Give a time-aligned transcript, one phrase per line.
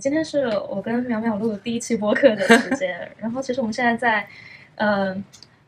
[0.00, 4.26] 今天是我跟淼淼录的第一期播客的时间， 然后其实我们现在在，
[4.74, 5.14] 嗯、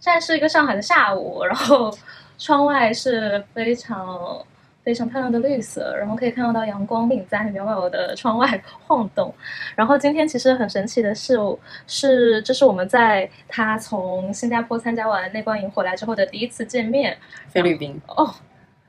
[0.00, 1.96] 现在是一个上海的下午，然后
[2.36, 4.44] 窗外是非常
[4.82, 9.32] 非常漂亮的绿色，然后可以看得到阳光并在淼淼的窗外晃动。
[9.76, 11.38] 然后今天其实很神奇的是，
[11.86, 17.16] 是这是我们在他从新加坡参加完内观营回来之后的第一次见面。
[17.48, 18.34] 菲律宾，哦，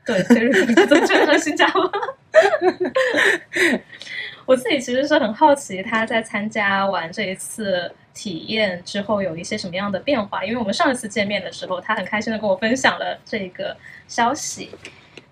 [0.03, 1.91] 对，菲律宾怎么觉得新加坡？
[4.47, 10.43] 我自己其实是很好奇，他在参加完这一次体验之后有一些什么样的变化？
[10.45, 13.75] 因为我们上一次见面的时候，他很开心的跟我分享了这个
[14.07, 14.71] 消息。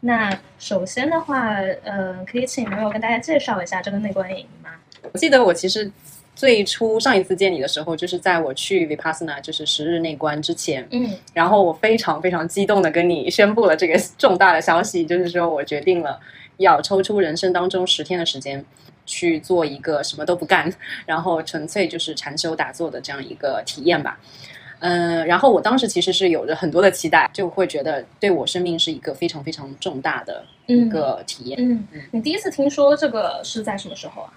[0.02, 4.72] 那首先的话，呃，可以请朋友跟大家介绍一下这个内观营吗？
[5.14, 5.90] 我记得我其实
[6.36, 16.20] 最初上一次见你的时候，就是在我去 Vipassana 就是十日内观之前，嗯然后我非常非常激动的跟你宣布了这个重大的消息，就是说我决定了
[16.58, 18.64] 要抽出人生当中十天的时间。
[19.06, 20.74] 去做一个什么都不干，
[21.06, 24.20] 然后纯粹就是禅修打坐的这样一个体验吧。
[24.80, 31.58] 嗯，然后我当时其实是有着很多的期待，就会觉得对我生命是一个非常非常重大的一个体验。
[31.60, 34.34] 嗯，你第一次听说这个是在什么时候啊？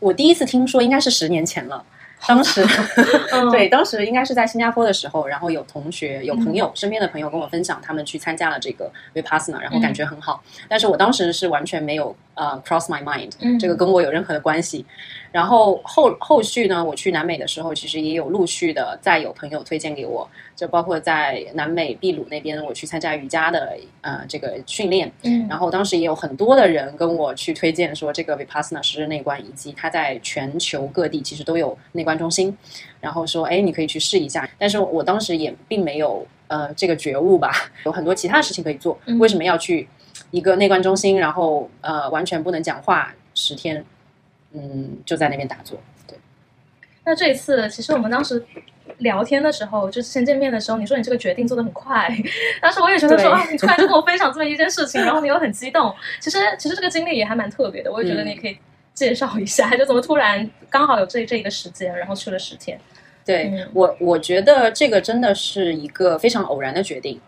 [0.00, 1.84] 我第一次听说应该是十年前了，
[2.26, 2.66] 当时
[3.32, 10.42] 嗯对，当时应该是在新加坡的时候，然后有同学、有朋友、身边的朋友跟我分享，他们去参加了这个 Vipassana，然后感觉很好。
[10.68, 14.84] 但是我当时是完全没有呃 cross my mind，、嗯这个跟我有任何的关系。
[15.30, 25.46] 然后后后续呢，我去南美的时候，其实也有陆续的再有朋友推荐给我，就包括在南美秘鲁那边，我去参加瑜伽的呃这个训练，嗯。
[25.48, 32.56] 然后当时也有很多的人跟我去推荐说，这个 Vipassana 十日内观，以及它在全球各地其实都有内观中心，
[33.00, 34.48] 然后说，哎，你可以去试一下。
[34.58, 37.52] 但是我当时也并没有呃这个觉悟吧，
[37.84, 39.18] 有很多其他事情可以做，嗯。
[39.18, 39.86] 为什么要去
[40.30, 43.84] 一个内观中心，然后呃完全不能讲话十天，
[44.52, 45.78] 嗯，就在那边打坐。
[46.06, 46.18] 对，
[47.04, 48.44] 那这一次，其实我们当时
[48.98, 52.08] 聊天的时候，就之前见面的时候，你说你这个决定做的很快，
[52.60, 55.94] 当时我也觉得说啊，你突然就跟我分享这么一件事情，然后你又很激动。
[56.20, 58.58] 其实其实这个经历也还蛮特别的，我也觉得嗯你可以
[58.94, 62.80] 介绍一下，就怎么突然刚好有这这一个时间，然后去了十天。
[63.24, 67.20] 对、嗯我，我觉得这个真的是一个非常偶然的决定。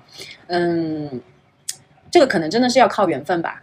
[0.46, 1.20] 嗯，
[2.10, 3.62] 这个可能真的是要靠缘分吧。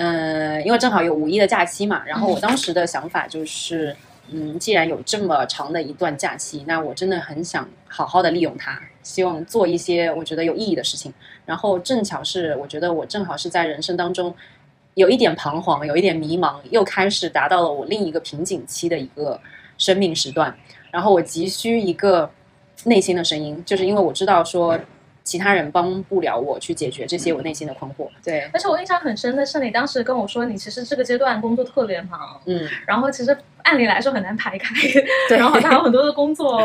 [0.00, 3.96] 嗯，因为正好有五一的假期嘛，然后我当时的想法就是，
[4.30, 11.12] 嗯，既然有这么长的一段假期，那我真的很想好好的利用它，希望做一些我觉得有意义的事情。
[11.44, 14.32] 然后正巧是，我觉得我正好是在人生当中
[14.94, 19.40] 有一点彷徨，有一点迷茫，又开始达到了我另一个瓶颈期的一个
[19.78, 20.56] 生命时段。
[20.92, 22.30] 然后我急需一个
[22.84, 24.78] 内心的声音，就是因为我知道说
[25.28, 28.08] 其他人帮不了我去解决这些我内心的困惑。
[28.24, 34.74] 对，而且我印象很深的是，你当时跟我说，你其实这个阶段工作特别忙，嗯，然后其实按理来说很难排开，
[35.28, 35.36] 对。
[35.36, 36.58] 然后还有很多的工作，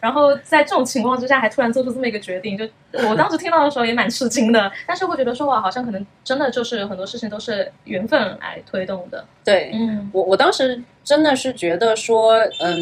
[0.00, 2.64] 然后在这种情况之下还突然做出这么一个决定，就
[3.08, 10.10] 我当时听到的时候也蛮吃惊的，但是会觉得说哇，好像可能真的就是很多事情都是缘分来推动的，对，嗯。
[10.12, 12.76] 我我当时真的是觉得说，嗯，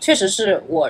[0.00, 0.88] 确实是我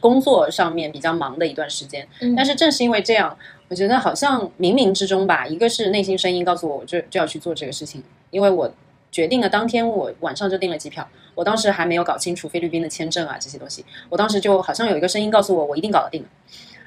[0.00, 2.34] 工作上面比较忙的一段时间，嗯。
[2.34, 3.36] 但是正是因为这样，
[3.68, 8.72] 我觉得好像冥冥之中吧，一个是内心声音告诉我，我就就要去做这个事情，因为我
[9.10, 16.24] 决定了当天我晚上就订了机票，我当时还没有搞清楚菲律宾的签证啊这些东西，我当时就好像有一个声音告诉我，我一定搞得定。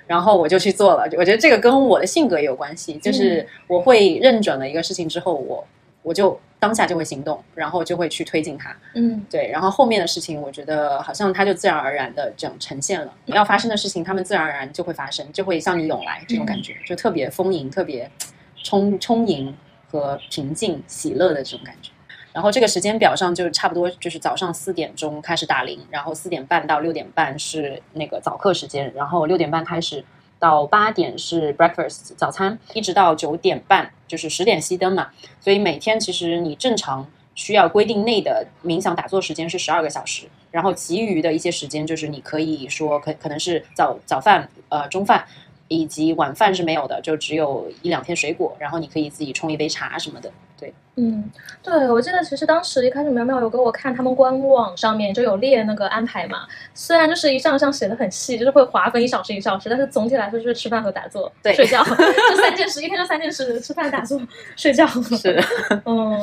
[0.07, 5.65] 然后我就去做了，我觉得这个跟我的性格也有关系，就是我会认准了一个事情之后，我
[6.03, 8.75] 我就当下就会行动，然后就会去推进它。
[8.95, 13.13] 嗯对，然后后面的事情，我觉得好像它就自然而然的这样呈现了。
[13.25, 18.09] 要发生的事情，他们自然而然就会发生，就会向你涌来，这种感觉、就特别丰盈、特别
[18.63, 19.55] 充充盈
[19.89, 21.91] 和平静、喜乐的这种感觉。
[22.33, 30.01] 然后这个时间表上就差不多就是早上四点钟开始打铃，然后四点半到六点半是那个早课时间，然后六点半开始
[30.41, 35.09] 到八点是 breakfast 早餐，一直到九点半就是十点熄灯嘛。
[35.39, 45.25] 所以每天其实你正常需要规定内的冥想打坐时间是十二个小时，然后其余的一些时间就是你可以说可可能是早早饭、呃中饭
[45.71, 50.29] 以及晚饭是没有的，就只有一两片水果，然后你可以自己冲一杯茶什么的。
[50.59, 51.31] 对，嗯，
[51.63, 64.21] 对，我记得其实当时一开始苗苗有给我看他们官网上面就有列那个安排嘛，虽然就是一项项写的很细，就是会划分一小时一小时，但是总体来说就是吃饭和打坐，对睡觉， 就三件事，一天就三件事，吃饭、打坐、
[64.57, 64.85] 睡觉。
[64.85, 65.41] 是，
[65.85, 66.19] 嗯，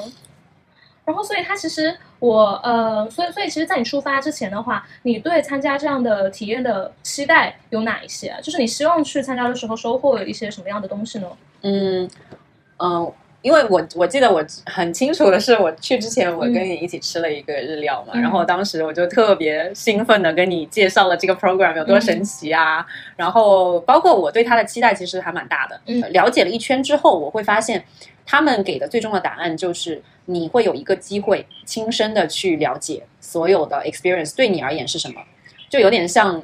[1.08, 8.38] 然后所以他其实我呃，所以所以其实，在你出发之前的话，你对参加这样的体验的期待有哪一些啊？
[8.42, 11.26] 就是你希望去参加的时候收获一些什么样的东西呢？
[11.62, 22.84] 嗯嗯、呃因为我我记得我很清楚的是，我去之前我跟你一起吃了一个日料嘛，嗯然后当时我就特别兴奋的跟你介绍了这个 program 有多神奇啊，
[23.16, 25.80] 然后包括我对它的期待其实还蛮大的。
[25.86, 27.82] 嗯了解了一圈之后，我会发现
[28.28, 35.22] 他们给的最终的答案就是你会有一个机会亲身的去了解所有的 experience 对你而言是什么，
[35.70, 36.42] 就有点像。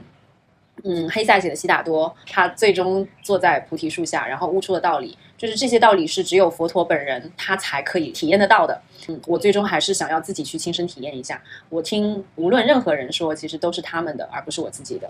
[0.82, 8.78] 嗯，黑塞写的悉达多，他最终坐在菩提树下，然后悟出了道理，就是这些道理是只有佛陀本人他才可以体验得到的。
[9.08, 11.40] 嗯，我最终还是想要自己去亲身体验一下。
[11.70, 15.08] 我听无论任何人说，其实都是他们的，而不是我自己的。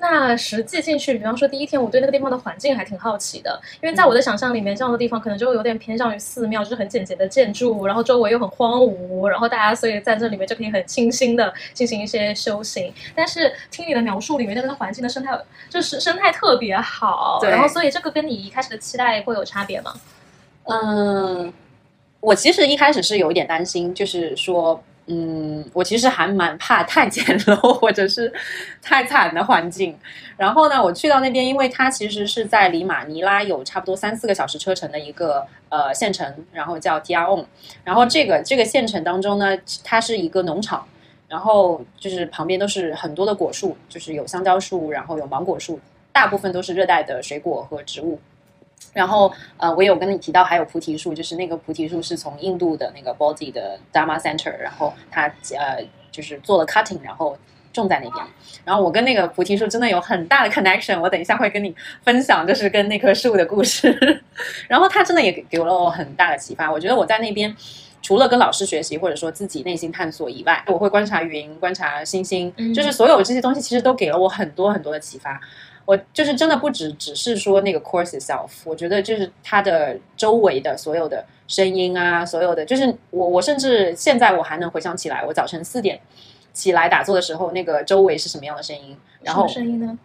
[0.00, 12.94] 那实际进去，比方说第一天，我对那个地方的环境还挺好奇的，因为在我的想象里面，这样的地方可能就有点偏向于寺庙，就是很简洁的建筑，然后周围又很荒芜，然后大家所以在这里面就可以很清新的进行一些修行。
[13.14, 15.36] 但是听你的描述里面，那个环境的生态
[15.68, 19.92] 就是生态特别好，然后所以这个跟你一开始的期待会有差别吗？
[20.64, 21.52] 嗯，
[22.20, 28.32] 我其实一开始是有一点担心，就是说，嗯，我其实还蛮怕太简陋或者是
[28.80, 29.98] 太惨的环境。
[30.36, 37.46] 然后呢，我去到那边，因为它其实是在离马尼拉有差不多三四个小时车程的一个呃县城，然后叫 t i a o n
[37.82, 40.86] 然后这个这个县城当中呢，它是一个农场。
[41.28, 45.78] 然后就是旁边都是很多的果树，就是有香蕉树，然后有芒果树，
[46.10, 48.18] 大部分都是热带的水果和植物。
[48.98, 57.38] 然后呃，我有跟你提到还有菩提树，就是那个菩提树是从印度的那个 Bodhi 的 Dharma Center，然后他呃就是做了 cutting，然后
[57.72, 58.26] 种在那边。
[58.64, 61.72] 然后我跟那个菩提树真的有很大的 connection，我等一下会跟你
[62.02, 64.20] 分享，就是跟那棵树的故事。
[64.66, 66.68] 然后它真的也给给了我很大的启发。
[66.68, 67.54] 我觉得我在那边
[68.02, 75.40] 除了跟老师学习，或者说自己内心探索以外，我会观察云、观察星星，嗯就是所有这些东西其实都给了我很多很多的启发。
[75.88, 85.98] 我就是真的不只只是说那个 course itself，我觉得就是它的周围的所有的声音啊，所有的就是我我甚至现在我还能回想起来，我早晨四点
[86.52, 89.98] 起来打坐的时候，那个周围是什么样的声音，然后声音呢？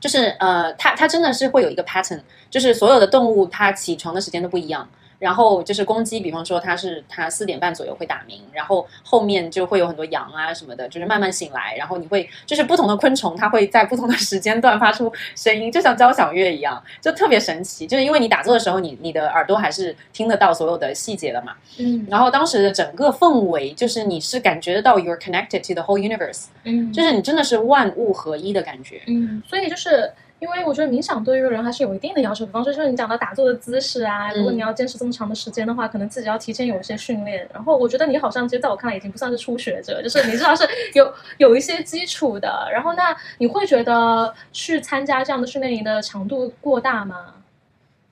[0.00, 4.88] 就是呃，它它真的是会有一个 pattern，就是所有的动物它起床的时间都不一样。
[5.18, 17.86] 然后就是公鸡，比方说它是它四点半左右会打鸣，然后后面就会有很多羊啊什么的，就是慢慢醒来，然后你会就是不同的昆虫，它会在不同的时间段发出声音，就像交响乐一样，就特别神奇。
[17.86, 21.54] 就是因为你打坐的时候，你你的耳朵还是听得到所有的细节的嘛。
[21.78, 29.02] 嗯然后当时的整个氛围，就是你是感觉得到 you're connected to the whole universe，嗯，就是你真的是万物合一的感觉。
[29.06, 30.10] 嗯，所以就是
[30.40, 37.48] 因为我觉得冥想对于人还是有一定的要求，比方说就是你讲到打坐的姿势啊，如果嗯你要坚持这么长的时间的话，可能自己要提前有一些训练。
[37.52, 40.64] 然后我觉得你好像其实在我看来已经不算是初学者，就是你至少是
[40.94, 42.68] 有有一些基础的。
[42.72, 47.34] 然后那你会觉得去参加这样的训练营的强度过大吗？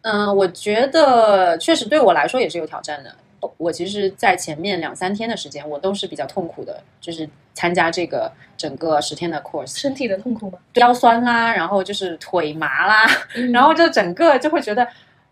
[0.02, 3.14] 嗯，我觉得确实对我来说也是有挑战的。
[3.56, 10.58] 我其实，在前面两三天的时间，我都是比较痛苦的，就是参加这个整个十天的 course，身体的痛苦吗？
[10.74, 13.04] 腰酸啦，然后就是腿麻啦，
[13.34, 14.86] 嗯然后就整个就会觉得，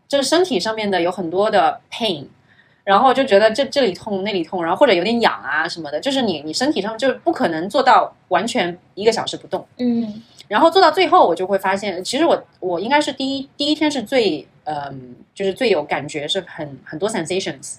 [0.06, 2.26] 就是身体上面的有很多的 pain，
[2.84, 9.66] 然后就觉得这这里痛那里痛，然后或者有点痒啊什么的，就是你你身体上就不可能做到完全一个小时不动。
[9.78, 17.76] 嗯然后做到最后，我就会发现，其实我我应该是第一第一天是最嗯，就是最有感觉，是很很多 sensations。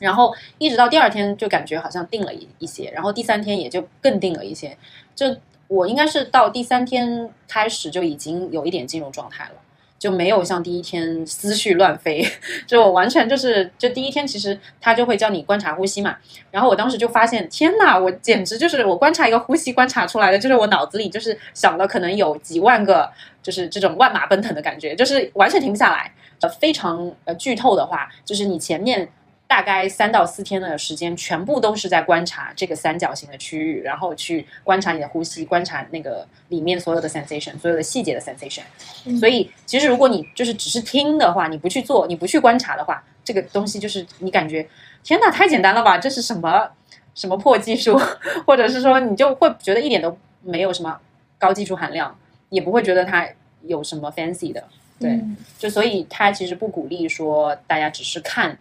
[0.00, 4.76] 然后一直到第二天就感觉好像定了一一些，然后第三天也就更定了一些。
[5.14, 9.54] 就我应该是到第三天开始就已经有一点进入状态了，
[9.98, 12.24] 就没有像第一天思绪乱飞，
[12.66, 16.16] 就我完全就是就第一天其实他就会教你观察呼吸嘛，
[16.50, 23.10] 然后我当时就发现，天呐，我简直就是我观察一个呼吸观察出来的，就是我脑子里就是想了可能有几万个，
[23.42, 26.12] 就是这种万马奔腾的感觉，就是完全停不下来。
[26.40, 29.08] 呃，非常呃剧透的话，就是你前面
[29.48, 38.60] 大概三到四天的时间，全部都是在观察这个三角形的区域，然后去观察你的呼吸，观察那个里面所有的 sensation，所有的细节的 sensation。
[39.06, 44.68] 嗯所以其实如果你就是只是听的话，你不去做，你不去观察的话，这个东西就是你感觉
[45.02, 45.96] 天哪，太简单了吧？
[45.96, 46.70] 这是什么
[47.14, 47.98] 什么破技术？
[48.46, 51.00] 或者是说你就会觉得一点都没有什么
[51.38, 52.14] 高技术含量，
[52.50, 53.26] 也不会觉得它
[53.62, 54.62] 有什么 fancy 的。
[55.00, 58.58] 对，嗯就所以他其实不鼓励说大家只是看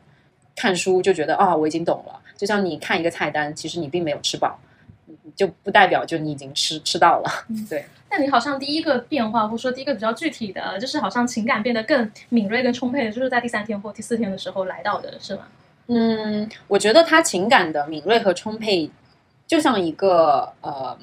[0.57, 2.19] 看书就觉得啊、我已经懂了。
[2.35, 4.59] 就像你看一个菜单，其实你并没有吃饱，
[5.35, 7.29] 就不代表就你已经吃吃到了。
[7.69, 15.43] 对，那你好像第一个变化，或者说第一个比较具体的，就是好像情感变得更敏锐、更充沛的，就是在第三天或第四天的时候来到的，是吗？
[15.87, 18.89] 嗯，我觉得他情感的敏锐和充沛，
[19.45, 20.97] 就像一个呃，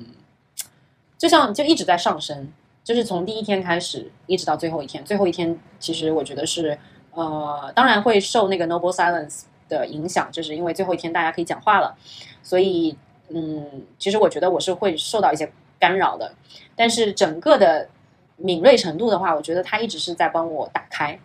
[1.17, 5.03] 就像就一直在上升，就是从第一天开始一直到最后一天。
[5.05, 6.79] 最后一天其实我觉得是
[7.15, 11.97] 呃，当然会受那个 Noble Silence 的影响，就是因为最后一天大家可以讲话了，
[12.43, 12.97] 所以
[13.29, 16.33] 嗯，其实我觉得我是会受到一些干扰的，
[16.77, 17.89] 但是整个的
[18.37, 21.19] 敏锐程度的话，我觉得他一直是在帮我打开，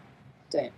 [0.50, 0.72] 对。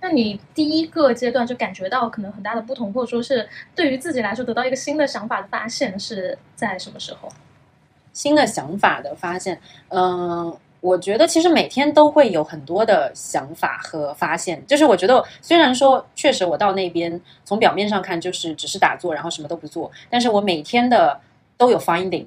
[0.00, 7.28] 那你第一个阶段就感觉到可能很大的不同，或者说是对于自己来说得到一个新的想法的发现是在什么时候？
[8.12, 14.62] 新的想法的发现，嗯，我觉得其实每天都会有很多的想法和发现。
[14.66, 21.18] 就是我觉得虽然说确实我到那边从表面上看就是只是打坐，然后什么都不做，但是我每天的
[21.56, 22.26] 都有 finding。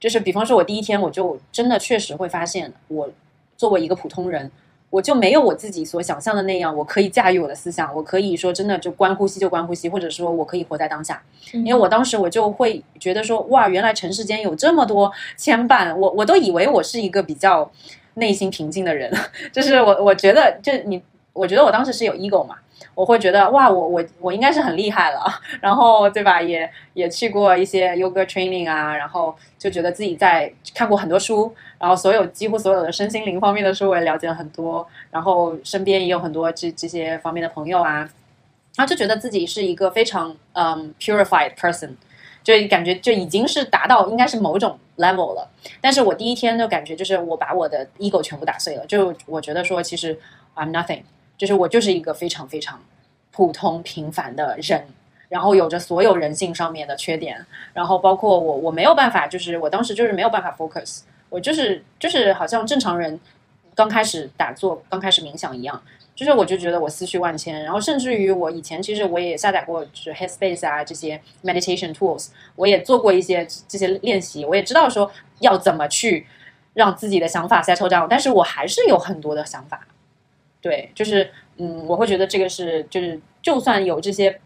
[0.00, 3.08] 就是比方说我第一天我就真的确实会发现，我
[3.56, 4.50] 作为一个普通人。
[4.92, 11.22] 我就没有我自己所想象的那样，我可以驾驭我的思想，我可以说真的就关呼吸就关呼吸，或者说我可以活在当下。
[11.52, 17.70] 因为我当时我就会觉得说，哇，原来尘世间有这么多牵绊，我我都以为我是一个比较
[18.14, 19.10] 内心平静的人，
[19.50, 22.56] 就是我我觉得就你，我觉得我当时是有 ego 嘛。
[22.94, 25.24] 我会觉得哇，我我我应该是很厉害了，
[25.62, 26.42] 然后对吧？
[26.42, 38.00] 也也去过一些 yoga training 啊，然后就觉得自己在看过很多书，然后所有几乎所有的身心灵方面的书我也了解了很多，然后身边也有很多这这些方面的朋友啊，
[38.76, 41.90] 然后就觉得自己是一个非常嗯 purified person，
[42.42, 45.48] 就感觉就已经是达到应该是某种 level 了。
[45.80, 50.18] 但是我第一天就感觉就是我把我的 ego 全部打碎了，就我觉得说其实
[50.56, 51.02] I'm nothing。
[51.42, 52.80] 就是我就是一个非常非常
[53.32, 54.86] 普通平凡的人，
[55.28, 57.44] 然后有着所有人性上面的缺点，
[57.74, 63.18] 然后包括我我没有办法，就是我当时就是没有办法 focus，我就是就是好像正常人
[63.74, 65.82] 刚开始打坐、刚开始冥想一样，
[66.14, 76.24] 就是我就觉得我思绪万千，然后甚至于我以前其实我也下载过就是 Headspace 啊这些 meditation tools，我也做过一些这些练习，我也知道说要怎么去
[76.74, 79.88] 让自己的想法 settle down，但是我还是有很多的想法。
[80.62, 84.40] 对，就是嗯，我会觉得这个是，就是就算有这些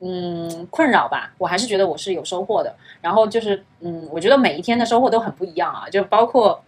[0.00, 2.74] 嗯困扰吧，我还是觉得我是有收获的。
[3.02, 6.64] 然后就是嗯，我觉得每一天的收获都很不一样啊，就包括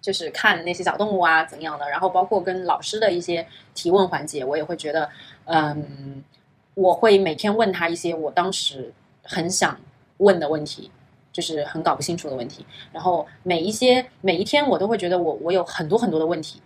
[0.00, 5.08] 就是看那些小动物啊怎样的，然后包括跟老师的一些提问环节，我也会觉得
[5.44, 6.24] 嗯，
[6.74, 8.92] 我会每天问他一些我当时
[9.22, 9.78] 很想
[10.16, 10.90] 问的问题，
[11.32, 12.66] 就是很搞不清楚的问题。
[12.92, 16.60] 然后每一些每一天，我都会觉得我我有很多很多的问题。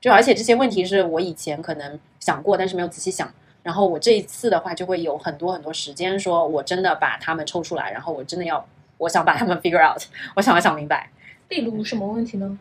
[0.00, 3.32] 就而且这些问题是我以前可能想过，但是没有仔细想。
[3.64, 8.64] 然后我这一次的话，就会有很多很多时间，说我真的把他们抽出来，然后我真的要，
[8.96, 10.00] 我想把他们 figure out，
[10.36, 11.10] 我想要想明白。
[11.48, 12.58] 例如什么问题呢？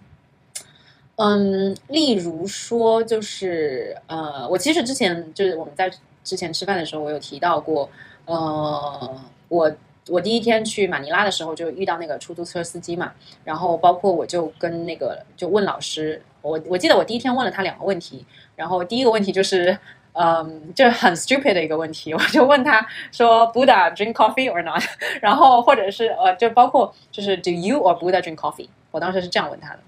[1.15, 5.89] 嗯，例如说就是呃，我其实之前就是我们在
[6.23, 7.89] 之前吃饭的时候，我有提到过，
[8.25, 9.71] 呃，我
[10.09, 13.13] 我第一天去马尼拉的时候就遇到那个出租车司机嘛，
[13.45, 16.21] 然后包括我就跟那个就问老师。
[16.47, 18.25] 我我记得我第一天问了他两个问题，
[18.55, 19.77] 然后第一个问题就是，
[20.13, 24.81] 嗯，就是很 stupid 的一个问题，我就问他说，Buddha drink coffee or not？
[25.21, 28.69] 然后或者是呃，就包括就是 Do you or Buddha drink coffee？
[28.91, 29.79] 我当时是这样问他的。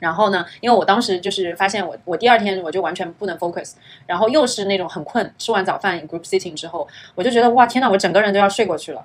[0.00, 3.72] 然后呢，因为我当时就是发现我我第二天我就完全不能 focus，
[4.06, 9.04] 然后又是那种很困，吃完早饭 group sitting 之后，我就觉得哇天呐，我整个人都要睡过去了。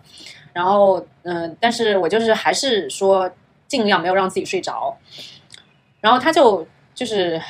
[0.52, 3.32] 然后嗯，但是我就是还是说
[3.68, 4.96] 尽量没有让自己睡着。
[6.04, 7.42] 然后他就就是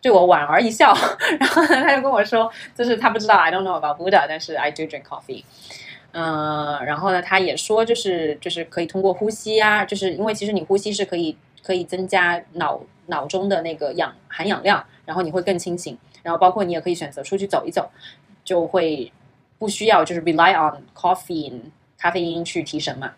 [0.00, 0.96] 对我莞尔一笑，
[1.38, 5.44] 然后呢，他就跟我说，就是他不知道 I don't know about Buddha，但是 I do drink coffee。
[6.12, 15.98] 嗯，然后呢，他也说，就是就是可以通过呼吸啊，就是因为其实你呼吸是可以可以增加脑脑中的那个氧含氧量，然后你会更清醒。
[16.22, 17.90] 然后包括你也可以选择出去走一走，
[18.42, 19.12] 就会
[19.58, 21.52] 不需要就是 rely on coffee
[21.98, 23.12] 咖啡因去提神嘛。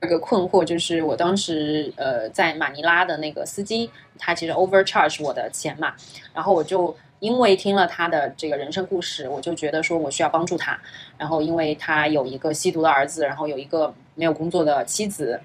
[0.00, 5.92] 一个困惑就是，我当时呃在马尼拉的那个司机，他其实 overcharge 我的钱嘛，
[6.32, 10.78] 然后我就因为听了他的这个人生故事，我就觉得说我需要帮助他，
[11.16, 15.40] 然后因为他有一个吸毒的儿子，然后有一个没有工作的妻子，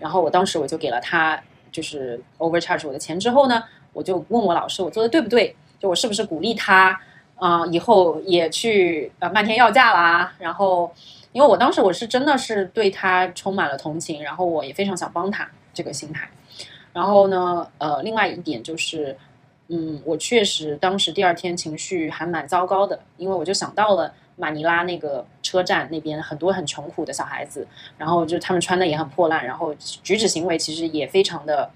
[0.00, 7.00] 然后我当时我就给了他就是 overcharge 我的钱之后呢，我就问我老师我做的对不对，就我是不是鼓励他
[7.36, 10.92] 啊以后也去呃漫天要价啦，然后。
[11.34, 16.28] 因为我当时我是真的是对他充满了同情，然后我也非常想帮他这个心态。
[16.92, 19.16] 然后呢，呃，另外一点就是，
[19.66, 27.66] 嗯，我确实当时第二天情绪还蛮糟糕的，因为我就想到了马尼拉那个车站那边很多很穷苦的小孩子，
[27.98, 31.68] 然后就他们穿的也很破烂，然后举止行为其实也非常的，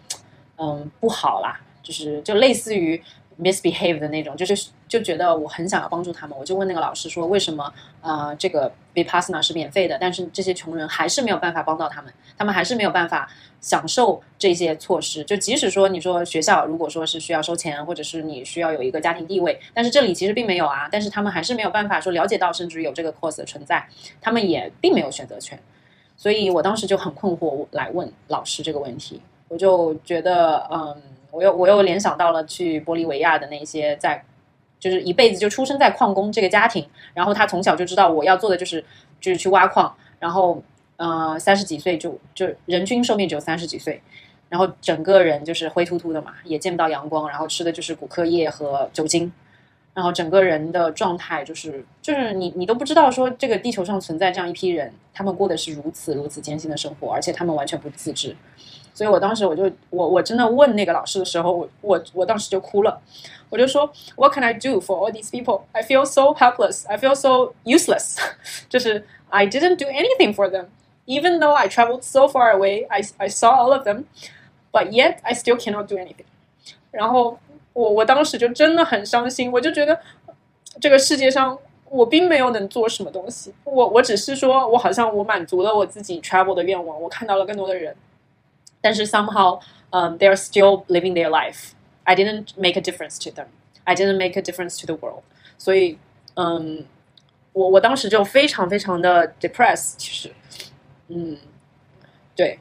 [0.57, 3.03] 嗯，不好啦，就是就类似于
[3.41, 13.31] misbehave 的那种，就是就觉得我很想要帮助他们，我就问那个老师说，为什么呃这个 vipassana 是免费的，但是这些穷人还是没有办法帮到他们，他们还是没有办法
[13.61, 15.23] 享受这些措施。
[15.23, 23.87] 就即使说你说学校如果说是需要收钱，或者是你需要有一个家庭地位，但是这里其实并没有啊，但是他们还是没有办法说了解到，甚至有这个 course 的存在，
[24.21, 25.57] 他们也并没有选择权。
[26.17, 31.01] 所以我当时就很困惑，来问老师这个问题，我就觉得嗯。
[31.31, 34.25] 我又我又联想到了去玻利维亚的那些在，
[34.79, 38.85] 就是一辈子就出生在矿工这个家庭，然后他从小就知道我要做的就是
[39.21, 40.63] 就是去挖矿，然后
[40.97, 44.01] 呃三十几岁就就人均寿命只有三十几岁，
[44.49, 49.31] 然后整个人就是灰秃秃的嘛，也见不到阳光，然后吃的就是骨科液和酒精，
[49.93, 58.35] 然后整个人的状态就是就是你你都不知道说这个地球上存在这样一批人，他们过的是如此如此艰辛的生活，而且他们完全不自知。
[58.98, 63.02] 所以我当时我就我我真的问那个老师的时候，我我我当时就哭了，
[63.50, 65.62] 我就说 What can I do for all these people?
[65.72, 66.88] I feel so helpless.
[66.88, 68.18] I feel so useless.
[68.70, 70.68] 就是 I didn't do anything for them,
[71.08, 72.86] even though I traveled so far away.
[72.88, 74.04] I I saw all of them,
[74.72, 76.26] but yet I still cannot do anything.
[76.92, 77.40] 然后
[77.74, 80.00] 我我当时就真的很伤心，我就觉得
[80.80, 81.58] 这个世界上
[81.90, 87.96] 我并没有能做什么东西，我我只是说我好像我满足了我自己 travel 的愿望，我看到了更多的人。
[88.81, 91.73] 但是 somehow um,，they are still living their life.
[92.05, 93.47] I didn't make a difference to them.
[93.85, 95.23] I didn't make a difference to the world.
[95.59, 95.99] 所以，
[96.35, 96.85] 嗯，
[97.53, 99.95] 我我当时就非常非常的 depressed。
[99.97, 100.31] 其实，
[101.09, 101.37] 嗯，
[102.37, 102.59] 对。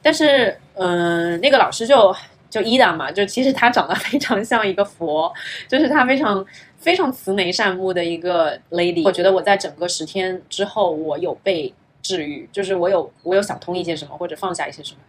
[0.00, 2.14] 但是，嗯，那个老师就
[2.48, 5.32] 就伊达嘛，就其实他长得非常像一个佛，
[5.66, 6.44] 就是他非常
[6.78, 9.02] 非常慈眉善目的一个 lady。
[9.04, 15.00] 我觉得我在整个十天之后，我有被治愈，就是我有我有想通一些什么，或者放下一些什么。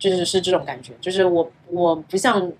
[0.00, 2.50] 就是是这种感觉，就是我我不像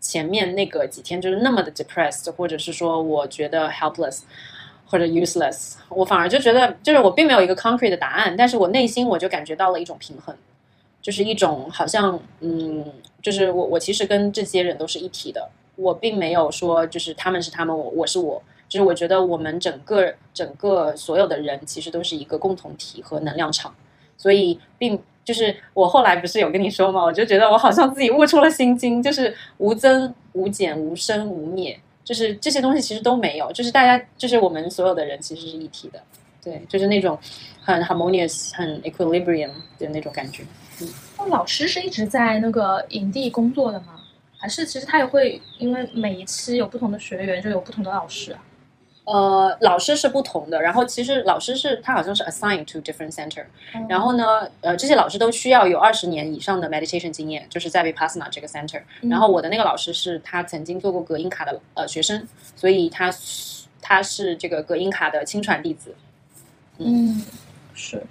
[0.00, 4.20] 前面那个几天就是那么的 depressed，或者是说我觉得 helpless
[4.86, 10.36] 或者 useless，我反而就觉得就是我并没有一个 concrete 的答案，但是我内心我就感觉到了一种平衡，
[11.02, 12.84] 就是一种好像嗯，
[13.20, 23.74] 就是我我其实跟这些人都是一体的，我并没有说就是他们是他们，我我是我，就是我觉得我们整个整个所有的人其实都是一个共同体和能量场，
[24.16, 25.02] 所以并。
[25.24, 27.02] 就是我后来不是有跟你说吗？
[27.02, 36.00] 我就觉得我好像自己悟出了心经，就是无增无减、无生无灭，就是这些东西其实都没有，就是大家，就是我们所有的人其实是一体的，
[36.42, 37.18] 对，就是那种
[37.62, 40.42] 很 harmonious、很 equilibrium 的那种感觉。
[40.82, 44.00] 嗯，那老师是一直在那个营地工作的吗？
[44.36, 48.38] 还是其实他也会因为每一期有不同的学员，就有不同的老师啊？
[49.04, 53.44] 呃，老师是不同的，然后其实老师是他好像是 assigned to different center，
[53.88, 58.80] 然后呢，呃，这些老师都需要有二十年以上的 meditation 经验，就是在 vipassana 这个 center。
[59.02, 63.12] 然后我的那个老师是他曾经做过隔音卡的呃学生，所以他
[63.82, 65.94] 他是这个隔音卡的亲传弟子。
[66.78, 67.22] 嗯，
[67.74, 68.02] 是，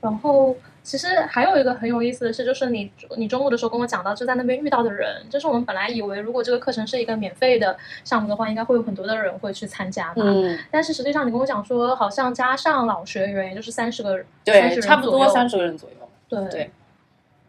[0.00, 0.56] 然后。
[0.84, 10.22] 其实还有一个很有意思的事，就是你你中午的时候跟我讲到，就在那边遇到的人，就是我们本来以为如果这个课程是一个免费的项目的话，应该会有很多的人会去参加吧。
[10.22, 10.58] 嗯。
[10.70, 16.08] 但是实际上你跟我讲说，好像加上老学员，也就是三十个，对，差不多三十个人左右。
[16.28, 16.70] 对对。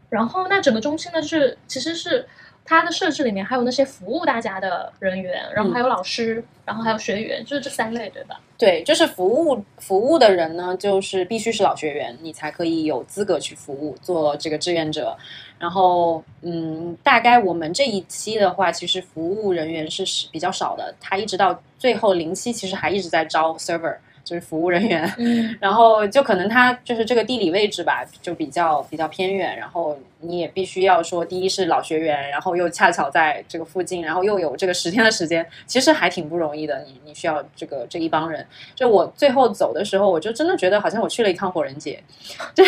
[0.10, 2.26] 然后那整个中心呢，就是其实是。
[2.66, 8.40] 它的设置里面还有那些服务大家的人员，然后还有老师，然后还有学员，就是这三类，对吧？
[8.58, 15.16] 对，就是服务服务的人呢，就是必须是老学员，你才可以有资格去服务做这个志愿者。
[15.60, 23.96] 然后，嗯，大概我们这一期的话，其实服务人员是比较少的，他一直到最后零期，其实还一直在招 server。
[24.26, 25.08] 就是服务人员，
[25.62, 29.96] 然后就可能他就是这个地理位置吧，就比较比较偏远，然后
[30.28, 36.84] 你也必须要说，第一是老学员，然后又恰巧在这个附近，然后又有这个十天的时间，其实还挺不容易的。
[36.86, 42.04] 你你需要这个这一帮人，就我最后走的时候，我就真的觉得好像我去了一趟火人节，
[42.54, 42.64] 就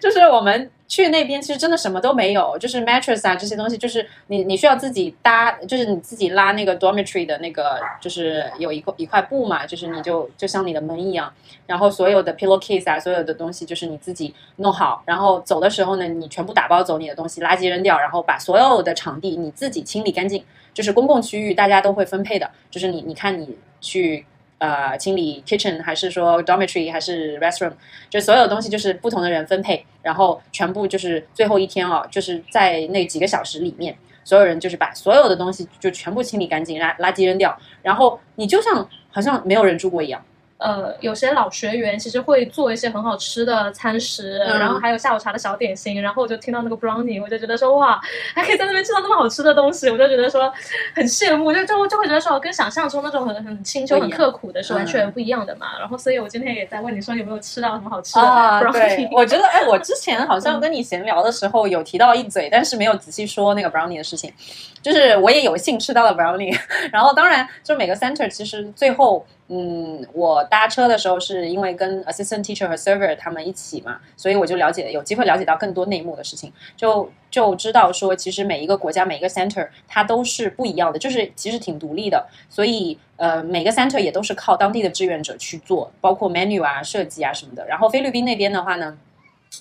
[0.00, 0.70] 就是我们。
[0.88, 11.30] 去那边其实真的什么都没有，就是 mattress 啊这些东西，就是你你需要自己搭，就是你自己拉那个 dormitory 的那个，就是有一块一块布嘛，就是你就就像你的门一样，
[11.66, 24.24] 然后所有的 pillow case 啊，所有的东西就是你自己弄好，然后走的时候呢，你全部打包走你的东西，垃圾扔掉，然后把所有的场地你自己清理干净，就是公共区域大家都会分配的，就是你你看你去。
[24.60, 27.70] 呃，清理 kitchen 还是说 dormitory 还是 restroom，
[28.10, 40.20] 就所有东西就是不同的人分配，然后全部就是最后一天哦，就是在那几个小时里面，所有人就是把所有的东西就全部清理干净，垃垃圾扔掉，然后你就像好像没有人住过一样，
[40.58, 44.58] 呃，有些老学员其实会做一些很好吃的餐食，嗯。
[44.58, 48.00] 然后还有下午茶的小点心，然后我就听到那个 brownie，我就觉得说哇，
[48.34, 50.52] 还可以在那边吃到那么好吃的东西，我就觉得说
[50.94, 54.18] 很羡慕，就就就会觉得说跟想象中那种很很清秋、不一样。
[54.18, 55.12] 很刻苦的是完全嗯。
[55.12, 55.78] 不一样的嘛。
[55.78, 64.32] 然后，所以我今天也在问你说有没有吃到什么好吃的 brownie，，我觉得，哎，我之前好像跟你闲聊的时候有提到一嘴，但是没有仔细说那个 brownie 的事情。
[64.80, 66.56] 就是我也有幸吃到了 brownie，
[66.92, 87.66] 然后当然，就每个 center 其实最后，嗯，我搭车的时候是因为跟 assistant teacher 和 server 他们一起嘛，所以我就了解有机会了解到更多内幕的事情，就就知道说，其实每一个国家每一个 center 它都是不一样的，就是其实挺独立的，所以呃每个 center 也都是靠当地的志愿者去做，包括 menu 啊、设计啊什么的。
[87.66, 88.98] 然后菲律宾那边的话呢。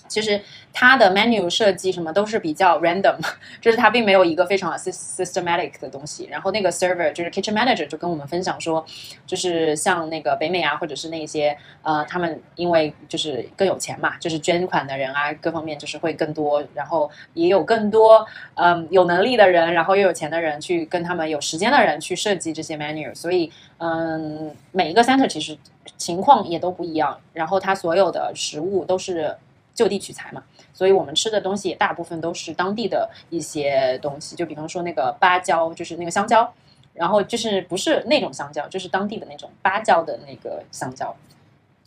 [0.08, 0.42] 其实
[0.74, 3.18] 它的 menu 设计什么都是比较 random，
[3.62, 6.26] 就是它并没有一个非常 systematic 的东西。
[6.32, 8.86] 然后那个 server 就是 kitchen manager 就跟我们分享说，
[9.26, 25.58] 就是像那个北美啊，或者是那些呃，他们因为就是更有钱嘛，就是捐款的人啊，各方面就是会更多，然后也有更多嗯有能力的人，然后又有钱的人去跟他们有时间的人去设计这些 menu，所以嗯，每一个 center 其实
[25.98, 29.36] 情况也都不一样，然后它所有的食物都是
[29.78, 30.44] 就地取材嘛。
[30.74, 36.54] 所以我们吃的东西也大部分都是当地的一些东西，就比方说那个芭蕉，就是那个香蕉，
[36.94, 41.16] 然后就是不是那种香蕉，就是当地的那种芭蕉的那个香蕉。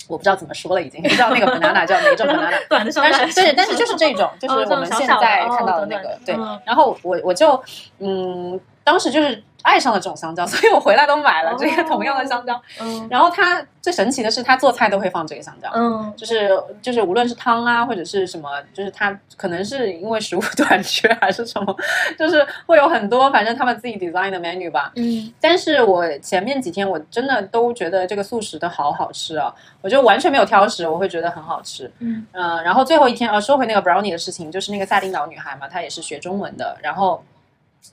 [0.08, 6.60] 我不知道怎么说了，已经不知道那个 banana 叫哪种 banana，短的，但是对，但是就是这种，就是我们现在看到的那个对嗯。
[6.64, 7.62] 然后我我就
[7.98, 12.60] 嗯，当时就是爱上了这种香蕉， 所以我回来都买了这个同样的香蕉。
[12.80, 15.70] 嗯然后它最神奇的是，它做菜都会放这个香蕉。
[15.74, 16.50] 嗯就是
[16.82, 21.76] 就是无论是汤啊，或者是什么，就是它可能是因为食物短缺还是什么，
[22.18, 24.92] 就是会有很多反正他们自己 design 的 menu 吧。
[24.96, 31.90] 嗯但是我前面几天我真的都觉得这个素食的好好吃啊，我就完全没有挑食，我会觉得很好吃。
[32.00, 37.22] 嗯嗯、然后最后一天，啊，说回那个 brownie 的事情，就是那个萨丁岛女孩嘛，她也是学中文的，然后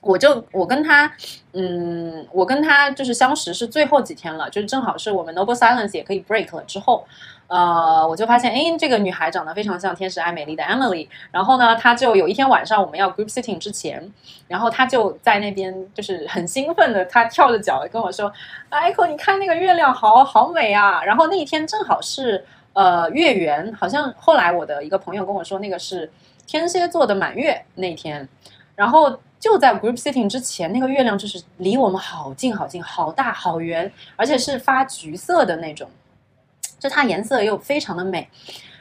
[0.00, 1.12] 我就我跟他，
[1.52, 7.06] 嗯，我跟他就是相识是最后几天了，就是正好是我们 Noble Silence 也可以 break 了之后。
[7.48, 11.08] 呃，我就发现，哎，这个女孩长得非常像《天使爱美丽》的 Emily。
[11.30, 14.12] 然后呢，她就有一天晚上我们要 group sitting 之前，
[14.46, 18.30] 然后她就在那边就是很兴奋的，她跳着脚跟我说
[18.70, 26.12] ：“，Echo，你看那个月亮好好美啊！”然后那一天正好是呃月圆，好像后来我的一个朋友跟我说，那个是
[26.46, 28.28] 天蝎座的满月那天，
[28.78, 35.90] 然后就在 group sitting 之前，那个月亮就是离我们好近好近，好大好圆，而且是发橘色的那种，
[36.78, 38.28] 就它颜色又非常的美。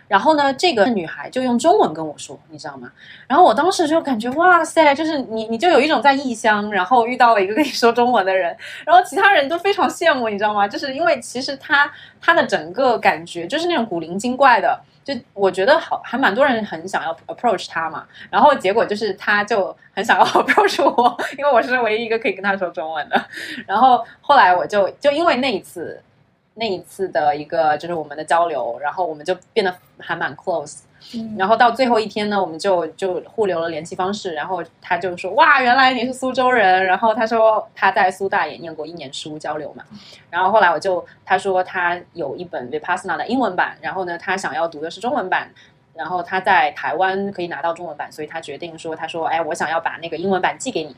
[0.07, 2.91] 然后呢，这个女孩就用中文跟我说，你知道吗？
[3.27, 8.55] 然后我当时就感觉哇塞，就是你你就有一种在异乡，然后遇到了一个跟你说中文的人，
[8.85, 10.67] 然后其他人都非常羡慕，你知道吗？
[10.67, 23.25] 就是因为其实他他的整个感觉就是那种古灵精怪的，就我觉得好还蛮多人很想要 approach 他嘛，然后结果就是他就很想要 approach 我，因为我是唯一一个可以跟他说中文的。
[23.65, 26.03] 然后后来我就就因为那一次
[26.55, 30.79] 那一次的一个就是我们的交流，然后我们就变得还蛮 close。
[31.13, 34.33] 嗯，然后到最后一天呢，我们就就互留了联系方式。
[34.33, 39.83] 然后他就说：“哇，原来你是苏州人。”然后他说他在苏大也念过一年书交流嘛。
[40.29, 45.49] 然后后来我就他说他有一本 Vipassana 的英文版，然后呢他想要读的是中文版。
[45.93, 50.95] 然后他在台湾可以拿到中文版，所以他决定说：“他说，哎，我想要把那个英文版寄给你。”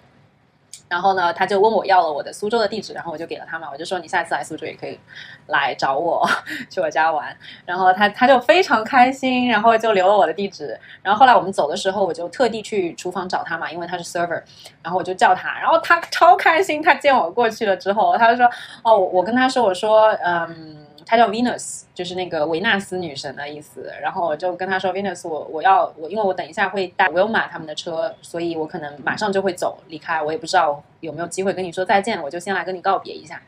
[0.88, 4.99] 然后呢，他就问我要了我的苏州的地址，然后我就给了他嘛，我就说你下次来苏州也可以
[5.47, 6.27] 来找我，
[6.69, 7.36] 去我家玩。
[7.65, 10.79] 然后他他就非常开心，然后就留了我的地址。
[11.03, 14.41] 然后后来我们走的时候，我就特地去厨房找他嘛，因为他是 server，
[14.82, 18.49] 然后我就叫他，然后他超开心，他见我过去了之后，他就说
[18.84, 20.86] 哦，我我跟他说，我说嗯。
[21.10, 23.91] 她叫 Venus，就是那个维纳斯女神的意思。
[24.00, 33.41] 然后我就跟她说，Venus，我我要我，因为我等一下会搭 Wilma 他们的车，所以我可能马上就会走离开，我也不知道有没有机会跟你说再见，我就先来跟你告别一下。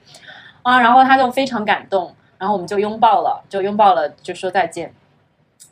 [0.64, 4.92] 啊，然后她就非常感动，然后我们就拥抱了，就拥抱了，就说再见。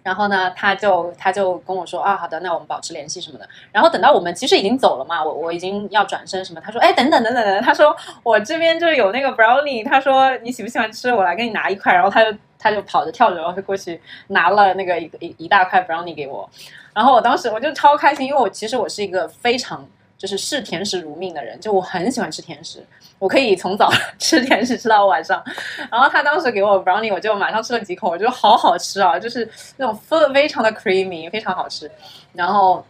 [0.02, 3.48] 然后呢，他就他就跟我说啊，好的，那我们保持联系什么的。
[3.72, 11.14] 然后等到我们其实已经走了嘛，我我已经要转身什么，他说，哎，等等等等等，他说我这边就有那个 brownie，他说你喜不喜欢吃？
[11.14, 11.94] 我来给你拿一块。
[11.94, 16.50] 然后他就他就跑着跳着，然后就过去拿了那个一一一大块 brownie 给我。
[16.94, 19.86] 然后我当时我就超开心，因为我其实我是一个非常
[20.20, 22.86] 就是视甜食如命的人，就我很喜欢吃甜食，
[23.18, 25.42] 我可以从早 吃甜食吃到晚上。
[25.90, 31.90] 然后他当时给我 brownie，我就马上吃了几口，我觉得好好吃啊，就是那种非非常的 creamy，非常好吃。
[32.34, 32.86] 然后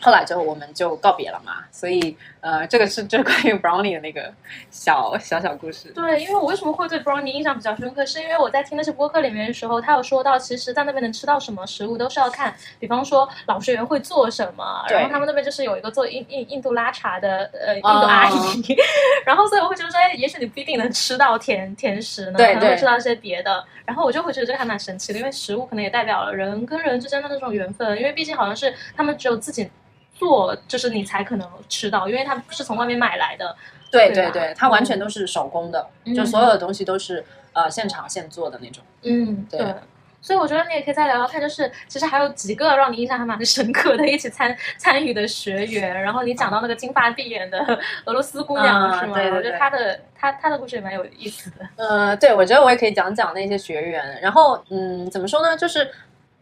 [0.00, 2.16] 后来之后我们就告别了嘛，所以
[2.48, 4.32] 呃，这个是就是关于 Brownie 的那个
[4.70, 5.90] 小小小故事。
[5.90, 18.76] 对，因为我为什么会对 Brownie 印象比较深刻，是因为我在听那些播客里面的时候，他有说到，其实，在那边能吃到什么食物都是要看，比方说老学员会做什么，然后他们那边就是有一个做印印印度拉茶的呃印度阿姨，
[19.26, 29.70] 然后所以我会觉得说，哎，也许你不一定能吃到甜甜食呢，可能会吃到一些别的，然后我就会觉得这个还蛮神奇的，因为食物可能也代表了人跟人之间的那种缘分，因为毕竟好像是他们只有自己。
[30.18, 33.54] 做就是你才可能吃到，因为它不是从外面买来的。
[33.90, 38.84] 对对对，它完全都是手工的，就所有的东西都是呃现场现做的那种。
[39.02, 39.74] 嗯，对。
[40.20, 46.02] 所以我觉得你也可以再聊聊看，就是其实还有几个让你印象还蛮深刻的，一起参参与的学员。
[46.02, 47.58] 然后你讲到那个金发碧眼的
[48.04, 49.14] 俄罗斯姑娘是吗？
[49.14, 49.38] 对对对。
[49.38, 51.66] 我觉得她的她她的故事也蛮有意思的。
[51.76, 54.20] 呃，对，我觉得我也可以讲讲那些学员。
[54.20, 55.56] 然后嗯，怎么说呢？
[55.56, 55.88] 就是。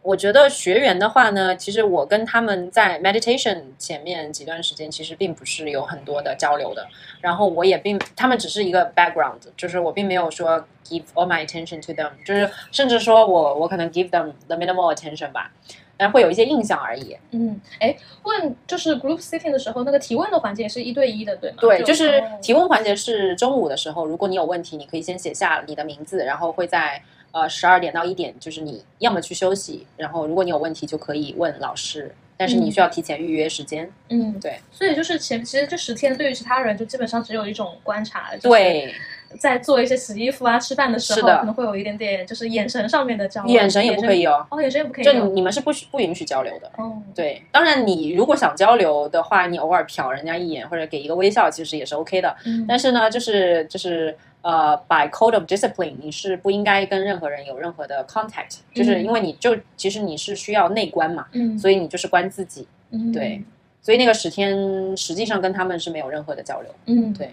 [0.07, 6.87] 我觉得学员的话呢，其实我跟他们在 meditation 前面几段时间，其实并不是有很多的交流的。
[7.19, 15.51] 然后我也并他们只是一个 background，就是我并没有说 give all my attention to them，就是甚至说我我可能 give them the minimal attention 吧，
[15.97, 17.17] 但会有一些印象而已。
[17.31, 17.93] 嗯，哎，
[18.23, 21.57] 问就是 group sitting 的时候，那个提问的环节是一对一的，对吗？
[21.59, 27.03] 对，就是提问环节是中午的时候，如果你有问题，你可以先写下你的名字，然后会在。
[27.31, 33.91] 呃，十二点到一点，就是你要么去休息，然后如果你有问题就可以问老师，但是你需要提前预约时间。
[34.09, 34.59] 嗯，对。
[34.71, 38.91] 所以就是前其实这十天对于其他人就基本上只有一种观察，对，
[39.39, 43.53] 在做一些洗衣服啊、吃饭的时候，可能会有一点点就是眼神上面的交流。
[43.53, 45.03] 眼神也不可以哦，哦，眼神也不可以。
[45.03, 46.71] 就你们是不不允许交流的。
[46.77, 47.43] 哦，对。
[47.51, 52.35] 当然，你如果想交流的话，你偶尔瞟人家一眼或者给一个微笑，其实也是 OK 的。
[52.45, 52.65] 嗯。
[52.67, 54.17] 但是呢，就是就是。
[54.47, 63.43] 呃，by code of discipline，你是不应该跟任何人有任何的 contact，就是因为你就其实你是需要内观嘛，嗯，所以你就是关自己，嗯，对，
[63.81, 67.29] 所以那个十天实际上跟他们是没有任何的交流，嗯，对。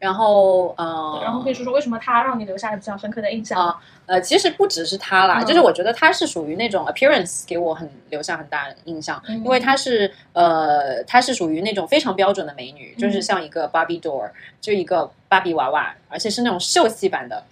[0.00, 3.80] 然后，呃，然后可以说说为什么他让你留下了比较深刻的印象啊？
[4.06, 17.44] 呃，其实不只是他啦，就是我觉得他是属于那种 appearance 给我很留下很大的印象，因为他是呃，他是属于那种非常标准的美女，就是像一个 Barbie doll，就一个芭比娃娃，而且是那种秀气版的，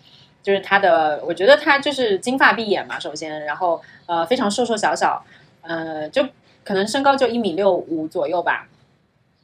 [0.43, 5.23] 就是她的，我觉得她就是金发碧眼嘛，首先，然后呃，非常瘦瘦小小，
[5.61, 6.27] 呃，就
[6.65, 8.67] 可能身高就一米六五左右吧。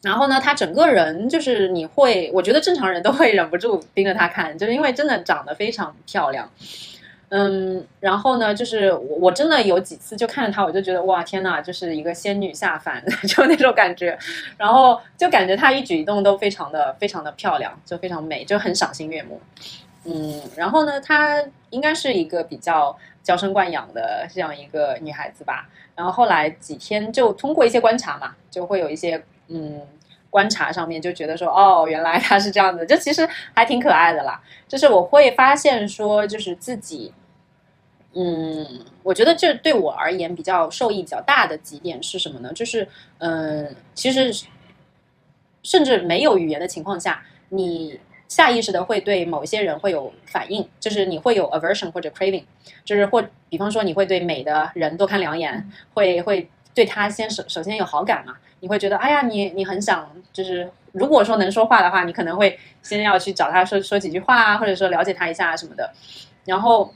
[0.04, 6.48] 然后呢，他整个人就是你会，我觉得正常人都会忍不住盯着他看，就是因为真的长得非常漂亮。
[7.30, 14.16] 嗯，然后呢，就是我我真的有几次就看着他，我就觉得哇天呐，就是一个仙女下凡， 就那种感觉。
[14.58, 19.40] 然后就感觉她一举一动都非常的非常的漂亮，就非常美，就很赏心悦目。
[20.04, 25.66] 嗯，然后呢，她应该是一个比较娇生惯养的这样一个女孩子吧。
[25.96, 29.24] 然后后来几天就通过一些观察嘛，就会有一些。
[29.48, 29.80] 嗯，
[30.30, 34.42] 观察上面就觉得说，哦，原来他是这样的，就其实还挺可爱的啦。
[34.66, 37.12] 就是我会发现说，就是自己，
[38.14, 38.66] 嗯，
[39.02, 42.52] 我觉得这对我而言比较受益比较大的几点是什么呢？
[42.52, 44.46] 就是，嗯，其实
[45.62, 52.44] 甚至没有语言的情况下，你下意识的会对某一些人会有反应，就是你会有 aversion 或者 craving，
[52.84, 58.36] 就是或比方说你会对美的人多看两眼，会会对他先首首先有好感嘛。
[58.64, 65.92] 你会觉得，哎呀，你你很想，就是如果说能说话的话，你可能会先要去找他说说几句话啊，或者说了解他一下什么的。
[66.46, 66.90] 然后，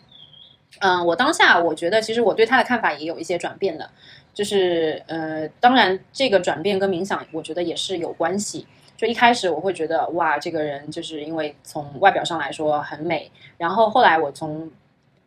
[0.81, 3.91] 嗯，我当下我觉得，其实我对他的看法也有一些转变的，
[4.33, 8.67] 就是呃，当然这个转变跟冥想，我觉得也是有关系。
[8.97, 14.71] 就一开始我会觉得，哇，这个人就是因为从外表上来说很美，然后后来我从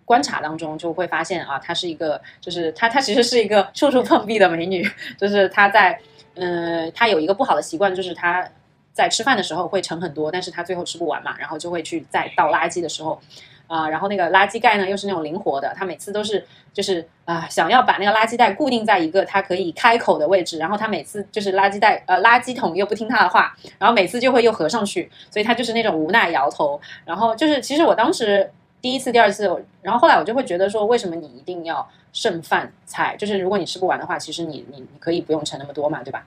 [0.06, 4.84] 观察当中就会发现啊，她是一个，就是她她其实是一个 处处碰壁的美女，
[5.20, 6.00] 就是她在。
[6.36, 8.48] 嗯，他有一个不好的习惯，就是他
[8.94, 13.20] 在吃饭的时候会盛很多，但是他最后吃不完嘛，然后就会去在倒垃圾的时候，
[13.68, 31.88] 啊，然后那个垃圾盖呢又是那种灵活的，他每次都是就是啊想要把那个垃圾袋固定在一个他可以开口的位置，然后他每次就是垃圾袋呃垃圾桶又不听他的话，然后每次就会又合上去，所以他就是那种无奈摇头，然后就是其实我当时第一次、第二次，然后后来我就会觉得说，为什么你一定要？
[32.14, 36.26] 剩饭菜就是，如果你吃不完的话，其实你你你可以不用盛那么多嘛，对吧？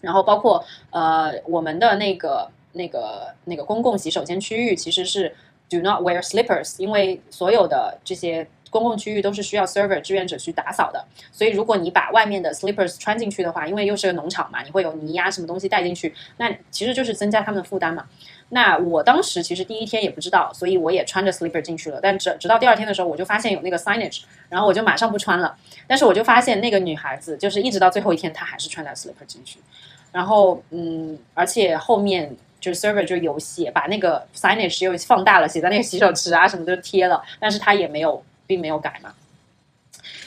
[0.00, 5.34] 然后包括呃，我们的那个那个那个公共洗手间区域其实是
[5.70, 18.04] do not wear slippers，因为所有的这些公共区域都是需要 server 志愿者去打扫的，所以如果你把外面的 slippers 穿进去的话，因为又是个农场嘛，你会有泥呀什么东西带进去，那其实就是增加他们的负担嘛。
[18.48, 22.00] 那我当时其实第一天也不知道，所以我也穿着 slipper 进去了。
[22.02, 25.56] 但直直到第二天的时候，我就发现有那个 signage，然后我就马上不穿了。
[25.86, 29.60] 但是我就发现那个女孩子就是一直到最后一天，她还是穿着 slipper 进去。
[30.10, 39.12] 然后嗯，而且后面就是 server 就有写，把那个 signage 又放大了，写在那个洗手池啊什么都贴了，但是她也没有，并没有改嘛。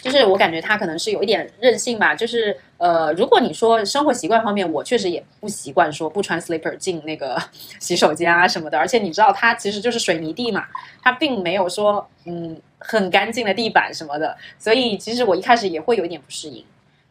[0.01, 7.37] 就是我感觉他可能是有一点任性吧，就是呃，如果你说生活习惯方面，我确实也不习惯说不穿 slipper 进那个
[7.79, 10.65] 洗手间啊什么的，而且你知道它其实就是水泥地嘛，
[11.01, 16.63] 它并没有说嗯很干净的地板什么的，所以其实我一开始也会有一点不适应，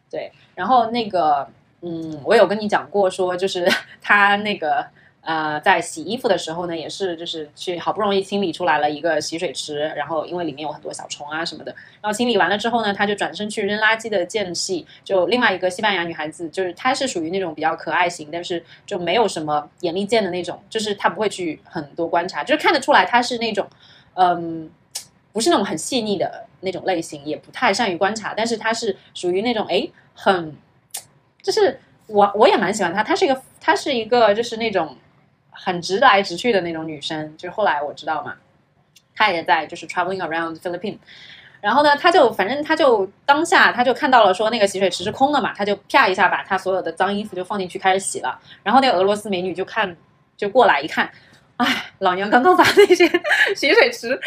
[0.09, 1.47] 对，然后那个
[1.81, 3.67] 嗯，我有跟你讲过说就是
[4.01, 4.85] 他那个。
[5.27, 23.67] 呃，在洗衣服的时候呢，也是就是去好不容易清理出来了一个洗水池，然后因为里面有很多小虫啊什么的，然后清理完了之后呢，他就转身去扔垃圾的间隙，就另外一个西班牙女孩子，就是她是属于那种比较可爱型，但是就没有什么眼力见的那种，就是她不会去很多观察，就是看得出来她是那种，
[24.13, 24.71] 嗯，
[25.33, 30.55] 不是那种很细腻的那种类型，也不太善于观察，但是她是属于那种哎很，
[31.41, 34.95] 就是我我也蛮喜欢她，她是一个她是一个就是那种。
[35.59, 38.35] 很直来直去的那种女生，就是后来我知道嘛，
[39.15, 40.99] 她也在就是 traveling around Philippines，
[41.59, 49.95] 然后呢，她就反正她就当下她就看到了说那个洗水池是空的嘛，她就啪一下把她所有的脏衣服就放进去开始洗了，然后那个俄罗斯美女就看
[50.37, 51.09] 就过来一看。
[51.57, 53.07] 哎，老娘刚刚 把那些
[53.55, 54.19] 洗水池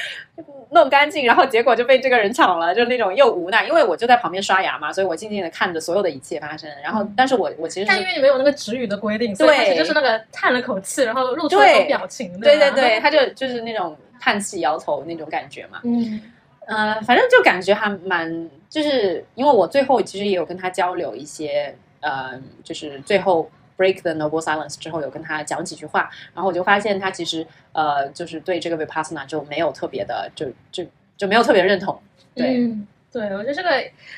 [0.73, 6.69] 弄干净，然后结果就被这个人抢了，就那种又无奈，因为我就在旁边刷牙嘛，所以我静静的看着所有的一切发生。
[6.83, 12.39] 然后，但是我我其实但因为你没有那个止语的规定，所以就是那个叹了口气，然后露出一种表情。
[12.41, 15.81] 对对对，他就就是那种叹气摇头那种感觉嘛。
[15.85, 16.21] 嗯
[16.67, 23.49] 呃，反正就感觉还蛮，就是因为我最后其实也有跟他交流一些，呃，就是最后。
[23.81, 30.85] Break the noble silence 之后，有跟他讲几句话，然后我就发现他其实呃，就是对这个 vipassana 就没有特别的，就就
[31.17, 31.99] 就没有特别认同，
[32.35, 32.71] 对。
[33.13, 33.71] 对，我觉得这个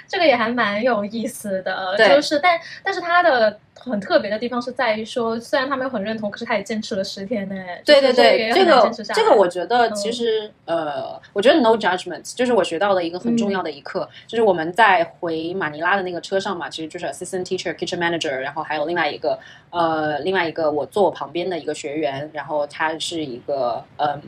[0.06, 7.54] 这个也还蛮有意思的，就是但但是他的很特别的地方是在于说，虽然他没有很认同，可是他也坚持了十天呢。
[7.86, 19.38] 对对对，这个这个我觉得其实呃，我觉得 no judgment 就是我学到的一个很重要的一课，就是我们在回马尼拉的那个车上嘛，其实就是 assistant teacher kitchen manager，然后还有另外一个
[19.70, 24.20] 呃另外一个我坐我旁边的一个学员，然后他是一个嗯，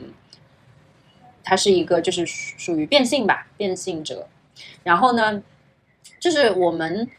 [1.43, 4.27] 他是一个就是属于变性吧，变性者。
[4.83, 5.41] 然后呢，
[6.19, 7.09] 就是我们，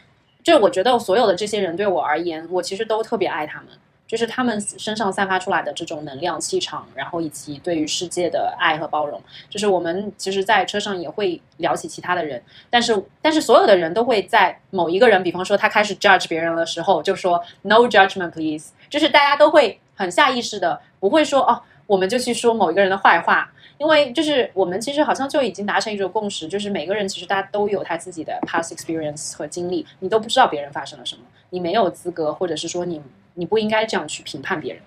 [0.42, 3.68] 就是我觉得所有的这些人对我而言，我其实都特别爱他们。
[4.08, 9.20] 就是他们身上散发出来的这种能量、气场，然后以及对于世界的爱和包容。
[9.50, 18.70] 就是我们其实，在车上也会聊起其他的人，但是但是所有的人都会在某一个人，比方说他开始 judge 别人的时候，就说 no judgment please。
[18.88, 23.50] 就是大家都会很下意识的，不会说哦，我们就去说某一个人的坏话。
[23.78, 33.02] 因为就是我们其实好像就已经达成一种共识，就是每个人其实大家都有他自己的 past experience 和经历，你都不知道别人发生了什么，你没有资格，或者是说你
[33.34, 34.82] 你不应该这样去评判别人。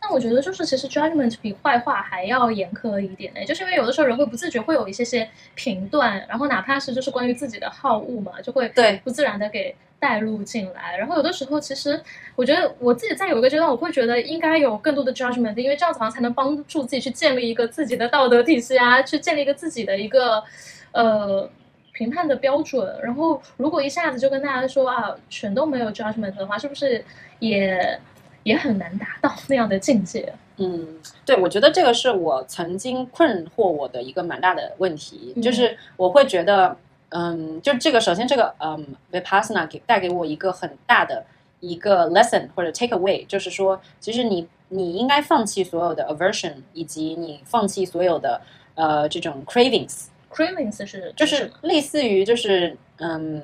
[0.00, 9.74] 但我觉得就是其实 judgment 比坏话还要严苛一点呢，就是因为有的时候人会不自觉会有一些些评断，然后哪怕是就是关于自己的好恶嘛，就会对不自然的给。
[10.02, 12.02] 带入进来，然后有的时候，其实
[12.34, 20.42] 我觉得我自己在有一个阶段，我会觉得应该有更多的 judgment，因为这样子好像才能帮助自己去建立一个自己的道德体系啊，去建立一个自己的一个
[20.90, 21.48] 呃
[21.92, 22.92] 评判的标准。
[23.00, 27.04] 然后如果一下子就跟大家说啊，全都没有 judgment 的话，是不是
[27.38, 28.00] 也
[28.42, 30.32] 也很难达到 那样的境界？
[30.56, 36.76] 嗯，对，我觉得这个是我曾经困惑我的一个蛮大的问题，就是我会觉得。
[37.14, 41.24] 嗯，就这个，首先这个，嗯，vipassana 给带给我一个很大的
[41.60, 48.40] 一个 lesson 或者 take away，就是说，其实你你应该放弃所有的 aversion，以及你放弃所有的
[48.74, 50.06] 呃这种 cravings。
[50.32, 53.42] cravings 是就是类似于就是嗯，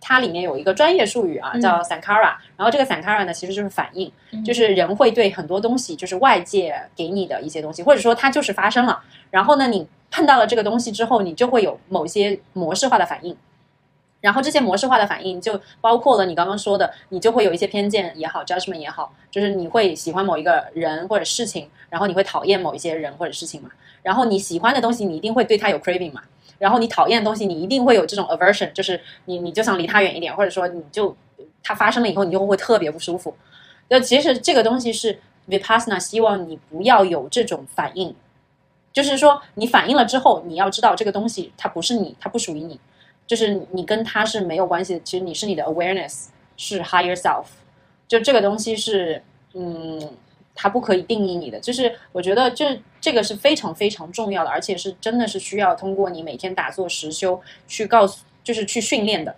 [0.00, 4.10] 它里面有一个专业术语啊，叫 sankara，然后这个 sankara 呢其实就是反应，
[4.42, 9.86] 就是人会对很多东西，就是外界给你的一些东西，或者说它就是发生了，然后呢你。
[10.10, 13.36] 碰到了这个东西之后，你就会有某些模式化的反应，
[14.20, 23.70] 然后这些模式化的反应就包括了你刚刚说的，你就会有一些偏见也好，judgment 也好，就是你会喜欢某一个人或者事情，然后你会讨厌某一些人或者事情嘛。
[24.02, 26.22] 然后你喜欢的东西，你一定会对他有 craving 嘛。
[26.58, 31.16] 然后你讨厌的东西，你一定会有这种 aversion，就是你你就想离他远一点，或者说你就
[31.62, 33.34] 它发生了以后，你就会特别不舒服。
[33.88, 35.18] 那其实这个东西是
[35.48, 38.14] vipassana 希望你不要有这种反应。
[38.92, 42.80] 就是说你反应了之后，你要知道这个东西它不是你，它不属于你，
[43.26, 45.00] 就是你跟它是没有关系的。
[45.04, 46.26] 其实你是你的 awareness
[46.56, 47.44] 是 higher self，
[48.08, 49.22] 就这个东西是
[49.54, 50.10] 嗯，
[50.54, 51.60] 它不可以定义你的。
[51.60, 59.36] 就是我觉得这这个是非常非常重要的，而且是真的是需要通过你每天打坐实修去告诉，就是去训练的。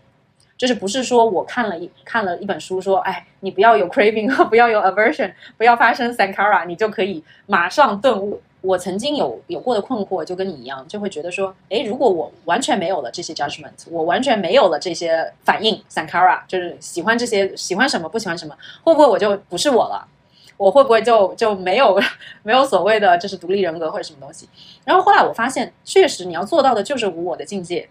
[0.56, 8.40] 就是不是说我看了一看了一本书说，哎，你不要有 craving， 不要有 aversion，不要发生 sankara，你就可以马上顿悟。
[8.62, 20.08] 我曾经有有过的困惑，就跟你一样，就会觉得说，哎，如果我完全没有了这些 judgment，我完全没有了这些反应，sankara，就是喜欢这些，喜欢什么不喜欢什么，会不会我就不是我了？
[20.56, 22.00] 我会不会就就没有
[22.44, 24.48] 没有所谓的就是独立人格或者什么东西？
[24.84, 27.88] 然后后来我发现，确实你要做到的就是无我的境界。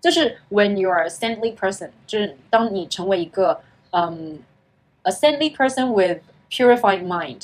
[0.00, 4.38] 就是 when you are a saintly person，就是当你成为一个嗯
[5.02, 6.20] a saintly person with
[6.50, 7.42] purified mind，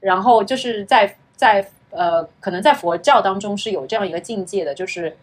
[0.00, 5.16] 然后就是在在呃可能在佛教当中是有这样一个境界的，就是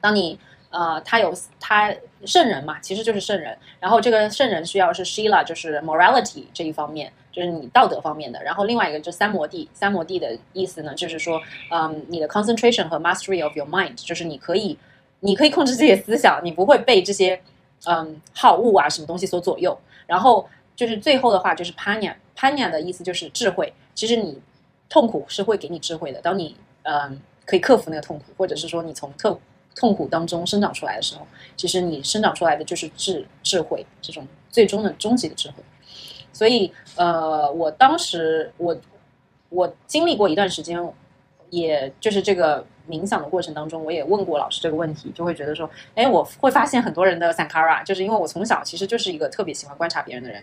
[0.00, 0.38] 当你
[0.70, 11.40] 呃他有他圣人嘛，其实就是圣人，然后这个圣人需要是 shila，就是 morality 这一方面，就是你道德方面的，然后另外一个就是三摩地，三摩地的意思呢，就是说
[11.70, 14.78] 嗯你的 concentration 和 mastery of your mind，就是你可以。
[15.24, 17.40] 你可以控制自己的思想，你不会被这些
[17.86, 19.78] 嗯好恶啊什么东西所左右。
[20.04, 23.72] 然后就是最后的话就是 panya，panya 的意思就是智慧。
[23.94, 24.36] 其实你
[24.92, 26.20] 痛苦是会给你智慧的。
[26.20, 29.38] 当你嗯可以克服那个痛苦，或者是说你从特
[29.74, 31.26] 痛苦当中生长出来的时候，
[31.56, 35.54] 其实你生长出来的就是智智慧这种最终的终极的智慧。
[36.30, 38.76] 所以呃，我当时我
[39.48, 40.78] 我经历过一段时间，
[41.52, 42.66] 也就是这个。
[42.90, 50.42] 冥想的过程当中，我也问过老师这个问题，就会觉得说，哎，我会发现很多人的 sankara，就是因为我从小其实就是一个特别喜欢观察别人的人，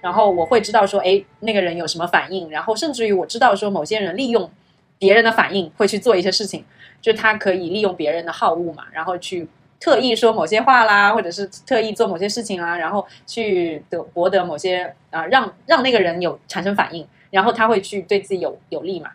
[0.00, 4.50] 然后我会知道说，哎，那个人有什么反应，然后甚至于我知道说，某些人利用
[4.98, 6.64] 别人的反应会去做一些事情，
[7.00, 9.48] 就他可以利用别人的好恶嘛，然后去
[9.78, 19.12] 特意说某些话啦，或者是特意做某些事情啊，然后去得博得某些啊，让让那个人有产生反应，然后他会去对自己有有利嘛。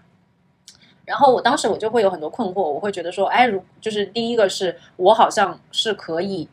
[1.06, 6.48] 然后我当时我就会有很多困惑，我会觉得说，哎，如就是第一个是我好像是可以，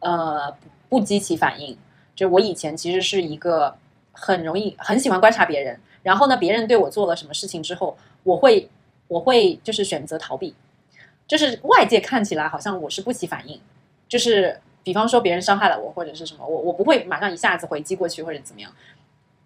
[0.00, 0.54] 呃，
[0.88, 1.76] 不激起反应。
[2.14, 3.74] 就我以前其实是一个
[4.12, 8.68] 很容易很喜欢观察别人，然后呢，别人对我做了什么事情之后，我会
[9.08, 10.54] 我会就是选择逃避，
[11.26, 13.60] 就是外界看起来好像我是不起反应，
[14.08, 18.70] 就是比方说别人伤害了我或者是什么，我我不会马上一下子回击过去或者怎么样。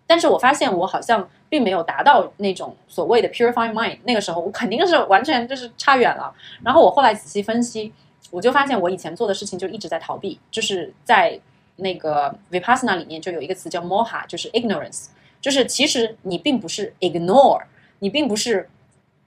[0.06, 6.32] 但是我发现我好像并没有达到那种所谓的 purify mind，那个时候我肯定是完全就是差远了。
[6.62, 7.92] 然后我后来仔细分析，
[8.30, 11.40] 我就发现我以前做的事情就一直在逃避，就是在
[11.76, 15.06] 那个 vipassana 里面就有一个词叫 moha，就是 ignorance，
[15.40, 17.62] 就是其实你并不是 ignore，
[17.98, 18.68] 你并不是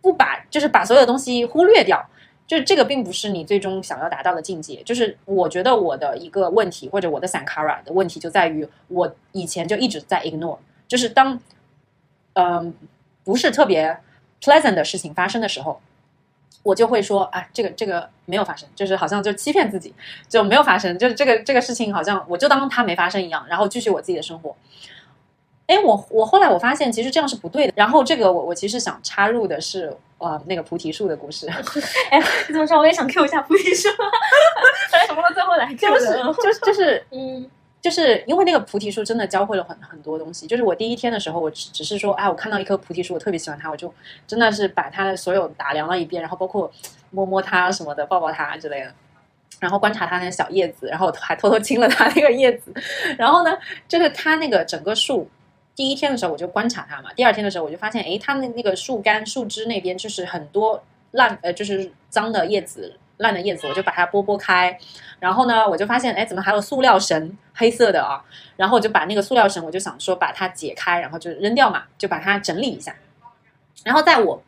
[0.01, 2.07] 不把，就是把所有的东西忽略掉，
[2.47, 4.81] 就是这个并不是你最终想要达到的境界。
[4.83, 10.57] 就是我觉得我的一个问题或者我的 sankara 的问题就在于我以前就一直在 ignore。
[10.87, 11.37] 就是当，
[12.33, 12.73] 嗯，
[13.25, 13.99] 不是特别
[14.41, 15.81] pleasant 的事情发生的时候，
[16.63, 19.93] 我就会说啊，这个这个没有发生，就是好像就欺骗自己，
[20.29, 24.55] 就没有发生，就是这个这个事情好像我就当它没发生一样，然后继续我自己的生活。
[25.67, 27.73] 哎，我我后来我发现其实这样是不对的。
[27.75, 31.47] 然后这个我我其实想插入的是呃那个菩提树的故事。
[32.09, 32.77] 哎，你怎么说？
[32.79, 33.89] 我也想 Q 一下菩提树。
[34.91, 36.05] 本来什么到最后来就是
[36.41, 37.49] 就是就是嗯。
[37.79, 40.47] 就是因为那个菩提树真的教会了很很多东西。
[40.47, 43.93] 就是我第一天的时候，我只只是说，哎，我看到一棵菩提树，我特别喜欢它，我就
[44.25, 46.69] 真的是把它的所有打量了一遍，然后包括
[47.11, 48.91] 摸摸它什么的，抱抱它之类的，
[49.59, 52.73] 然后观察它那小叶子，然后还偷偷亲了它那个叶子。
[53.17, 53.57] 然后呢，
[53.87, 55.29] 就是它那个整个树，
[55.77, 62.97] 第一天的时候我就观察它嘛，第二天的时候我就发现，哎，它那那个树干、树枝那边就是很多烂呃，就是脏的叶子。
[63.19, 64.77] 烂的叶子，我就把它拨拨开，
[65.19, 68.23] 然后呢，我就发现，哎，怎么还有塑料绳，黑色的啊？
[68.57, 72.95] 然后我就把那个塑料绳，我就想说把它解开，然后就扔掉嘛，就把它整理一下。
[73.83, 74.43] 然后在我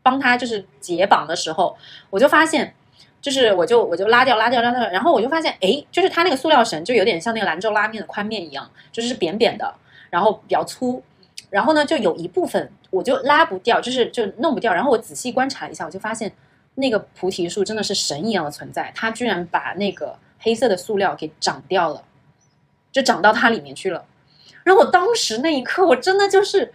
[0.00, 1.76] 帮他就是解绑的时候，
[2.08, 2.72] 我就发现，
[3.20, 9.74] 就是我就我就拉掉拉掉拉掉，然后我就发现，哎，就是它那个塑料绳就有点像那个兰州拉面的宽面一样，就是扁扁的，
[10.14, 11.02] 然后比较粗，
[11.50, 14.72] 然后呢，就有一部分我就拉不掉，就是就弄不掉。
[14.72, 16.32] 然后我仔细观察一下，我就发现。
[16.76, 22.02] 那个菩提树真的是神一样的存在，它居然把那个黑色的塑料给长掉了，
[22.90, 24.04] 就长到它里面去了。
[24.64, 26.74] 然后我当时那一刻，我真的就是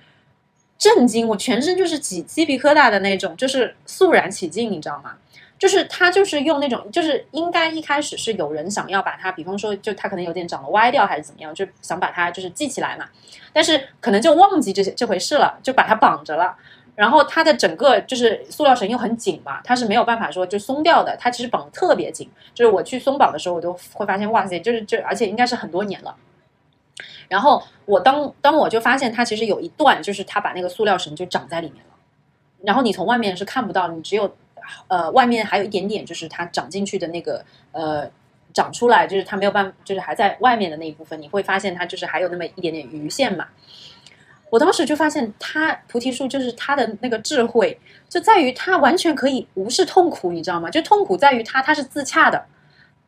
[0.77, 5.17] 震惊，我全身就是起鸡皮疙瘩的那种，就是肃然起敬，你知道吗？
[5.59, 13.05] 就是他就是用那种，就是应该一开始是有人想要把它，比方说就它可能有点长得歪掉还是怎么样，就想把它就是系起来嘛，
[13.51, 16.55] 但是可能就忘记这些这回事了，就把它绑着了。
[16.95, 22.29] 然后它的整个就是塑料绳又很紧嘛，它是没有办法说就松掉的，它其实绑得特别紧。
[22.53, 26.15] 就是我去松绑的时候，我都会发现，哇塞，就是就而且应该是很多年了。
[27.29, 31.93] 然后我当当我就发现它其实有一段，就是它把那个塑料绳就长在里面了。
[32.63, 34.35] 然后你从外面是看不到，你只有
[34.87, 38.09] 呃外面还有一点点，就是它长进去的那个呃
[38.53, 43.47] 长出来，就是它没有办法，就是还在外面的那一部分，你会发现它就是还有那么一点点余线嘛。
[44.51, 50.71] 我当时就发现，它菩提树就是它的那个智慧，就在于它完全可以无视痛苦，你知道吗？
[50.71, 52.43] 就痛苦在于它，它是自洽的，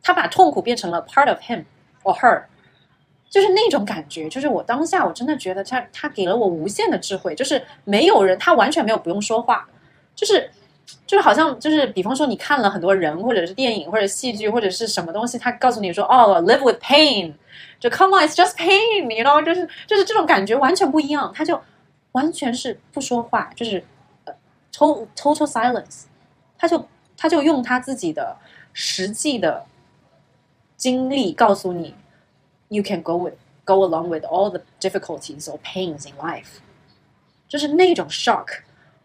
[0.04, 1.64] 它把痛苦变成了 part of him
[2.04, 2.44] or her，
[3.28, 4.28] 就是那种感觉。
[4.28, 9.68] 就是我当下我真的觉得他他给了我无限的智慧，就是没有人，他完全没有不用说话，
[10.14, 10.48] 就是
[11.06, 17.34] 就是好像就是比方说你看了很多人或者是电影或者戏剧或者是什么东西，他告诉你说哦，live with pain。
[17.78, 21.60] 就 come on, it's just pain，you know，就是就是这种感觉完全不一样，他就
[22.12, 23.82] 完全是不说话，就是
[24.24, 24.32] 呃
[24.72, 26.04] total total silence，
[26.56, 28.36] 他就他就用他自己的
[28.72, 29.64] 实际的
[30.76, 31.94] 经历告诉你
[32.68, 36.60] ，you can go with go along with all the difficulties or pains in life，
[37.48, 38.46] 就是那种 shock，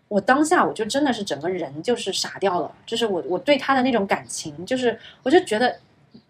[0.07, 5.79] 我当下我就真的是整个人就是傻掉了，就是我我对他的那种感情，就是我就觉得。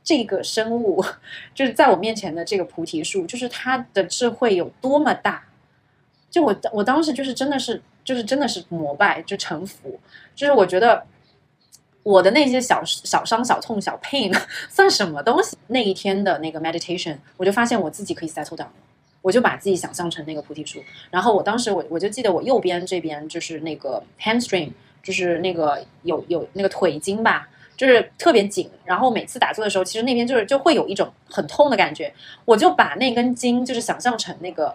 [0.03, 1.03] 这个生物
[1.53, 5.43] 就是在我面前的这个菩提树，就是它的智慧有多么大，
[6.31, 9.99] 就我我当时就是真的是就是真的是膜拜就臣服，
[10.33, 11.05] 就是我觉得
[12.03, 14.33] 我的那些小小伤小痛小 pain
[14.71, 15.57] 算什么东西？
[15.67, 18.67] 那一天的那个 meditation，我就发现我自己可以 settle down，
[19.27, 24.71] 我就把自己想象成那个菩提树，然后我当时我我就记得我右边这边就是那个 hamstring，
[25.03, 27.49] 就是那个有有那个腿筋吧。
[27.75, 32.11] 就是特别紧，然后每次打坐的时候，其实那边就是就会有一种很痛的感觉。
[32.43, 34.73] 我就把那根筋就是想象成那个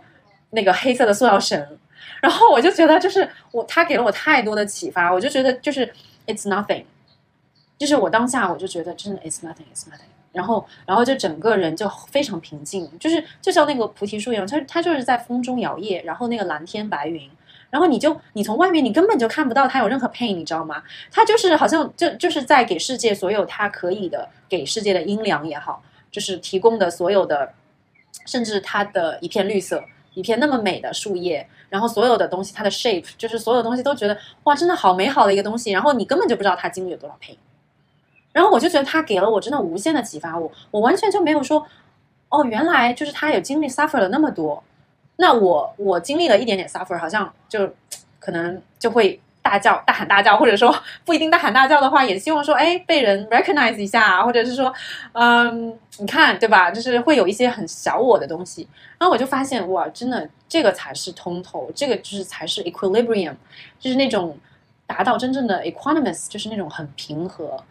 [0.50, 1.61] 那个黑色的塑料绳，
[2.20, 5.92] 然后我就觉得就是我他给了我太多的启发，我就觉得就是
[6.28, 6.84] it's nothing，
[7.76, 17.30] 就是我当下我就觉得真的 it's nothing it's nothing，然后然后就整个人就非常平静，就是就像那个菩提树一样，它它就是在风中摇曳，然后那个蓝天白云。
[17.70, 20.82] 然后你就你从外面你根本就看不到它有任何 pain，你知道吗？
[21.10, 27.54] 它就是好像就就是在给世界所有它可以的给世界的阴凉也好，就是提供的所有的，
[28.26, 35.70] 甚至它的一片绿色，一片那么美的树叶，然后所有的东西它的 shape，就是所有东西都觉得哇，真的好美好的一个东西。
[35.70, 37.36] 然后你根本就不知道它经历了多少 pain。
[38.32, 41.66] 然后我就觉得他给了我真的无限的启发，我我完全就没有说
[42.28, 44.62] 哦，原来就是他有经历 suffer 了那么多。
[45.16, 47.70] 那我我经历了一点点 suffer，好像就
[48.18, 50.74] 可能就会大叫、大喊大叫，或者说
[51.04, 54.72] 不一定大喊大叫的话，也希望说，哎，被人 recognize 一下，或者是说，
[55.12, 56.70] 嗯，你看，对吧？
[56.70, 58.66] 就是会有一些很小我的东西。
[58.98, 63.34] 然后我就发现，哇，真的，这个才是通透，这个就是才是 equilibrium，
[63.78, 64.36] 就是那种
[64.86, 67.62] 达到真正的 equanimous，就是那种很平和、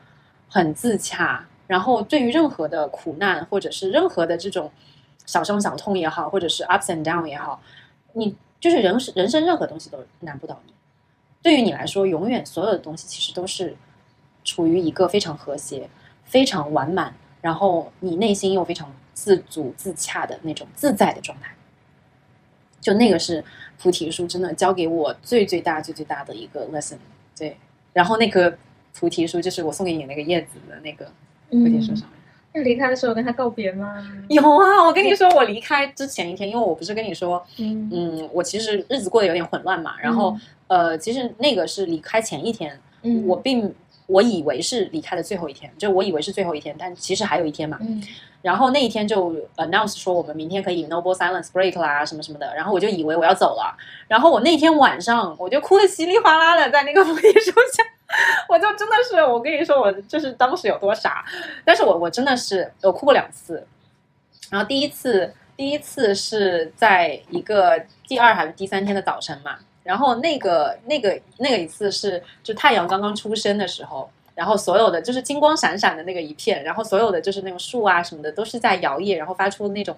[0.51, 1.47] 很自洽。
[1.65, 4.69] 然后对于任何的苦难，或者是任何的这种。
[5.23, 7.61] 小伤小痛也好，或者是 ups and down 也好，
[8.13, 10.73] 你就是人人生任何东西都难不倒你。
[11.43, 13.77] 对于你来说，永远所有的东西其实都是
[14.43, 15.87] 处于一个非常和谐、
[16.25, 21.55] 非常完满，然后你内心又非常自足自洽的那种自在的状态。
[22.81, 23.45] 就那个是
[23.79, 26.97] 菩提树真的教给我最最大最最大的一个 lesson。
[27.37, 27.55] 对，
[27.93, 28.57] 然后那个
[28.97, 31.05] 菩提树就是我送给你那个叶子的那个
[31.49, 32.19] 菩提树上面。
[32.53, 34.05] 那离开的时候跟他告别吗？
[34.27, 39.93] 有啊，我跟你说，我离开之前一天，因为我不是跟你说，嗯，我其实日子过得有点混乱嘛。
[40.01, 40.37] 然后，
[40.67, 42.77] 呃，其实那个是离开前一天，
[43.25, 43.73] 我并
[44.11, 47.79] 我以为是离开的最后一天，就我以为是最后一天，但其实还有一天嘛。
[48.41, 52.53] 然后那一天就 announce 说我们明天可以 noble silence break 啦，什么什么的。
[52.55, 53.77] 然后我就以为我要走了。
[54.07, 57.83] 然后我那天晚上我就哭的稀里哗啦的，在那个菩提树下。
[58.49, 61.23] 我就真的是，我跟你说，我就是当时有多傻，
[61.63, 63.65] 但是我我真的是我哭过两次，
[64.49, 79.95] 然后第一次第一次是在一个第二还是第三天的早晨嘛，然后那个那个那个一次是就太阳刚刚出生的时候，然后所有的就是金光闪闪的那个一片，然后所有的就是那种树啊什么的都是在摇曳，然后发出那种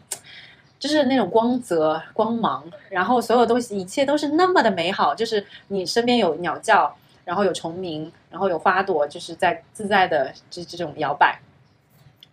[0.80, 6.96] 就是那种光泽光芒，然后所有东西一切都是那么的美好，就是你身边有鸟叫。
[7.26, 11.40] 然后有虫鸣，然后有花朵，就是在自在的这这种摇摆。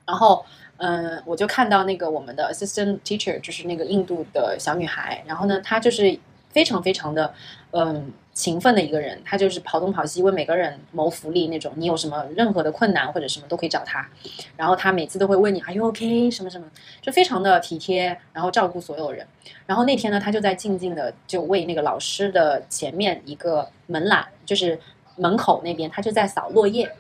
[0.05, 0.45] 然后，
[0.79, 5.23] 嗯，我就看到那个我们的 assistant teacher，就是那个印度的小女孩。
[5.25, 6.19] 然后呢，她就是
[6.51, 7.33] 非常非常的
[7.73, 11.73] 嗯勤奋的一个人，他就是跑东跑西为每个人谋福利那种。
[11.77, 14.09] 你有什么任何的困难或者什么都可以找他，
[14.57, 16.67] 然后他每次都会问你 Are you OK 什么什么，
[17.01, 19.27] 就非常的体贴，然后照顾所有人。
[19.67, 24.79] 然后那天呢，他就在静静的就为那个老师的前面一个门栏，就是
[25.17, 26.91] 门口那边，他就在扫落叶，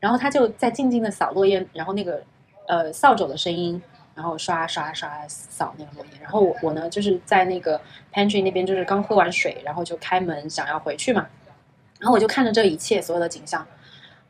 [0.00, 2.22] 然后他就在静静的扫落叶，然后那个
[2.66, 3.80] 呃扫帚的声音。
[4.14, 7.80] 然后刷刷刷扫那个落叶，然后我我呢就是在那个
[8.12, 11.26] pantry 那边，就是刚喝完水，然后就开门想要回去嘛，
[11.98, 13.66] 然后我就看着这一切所有的景象，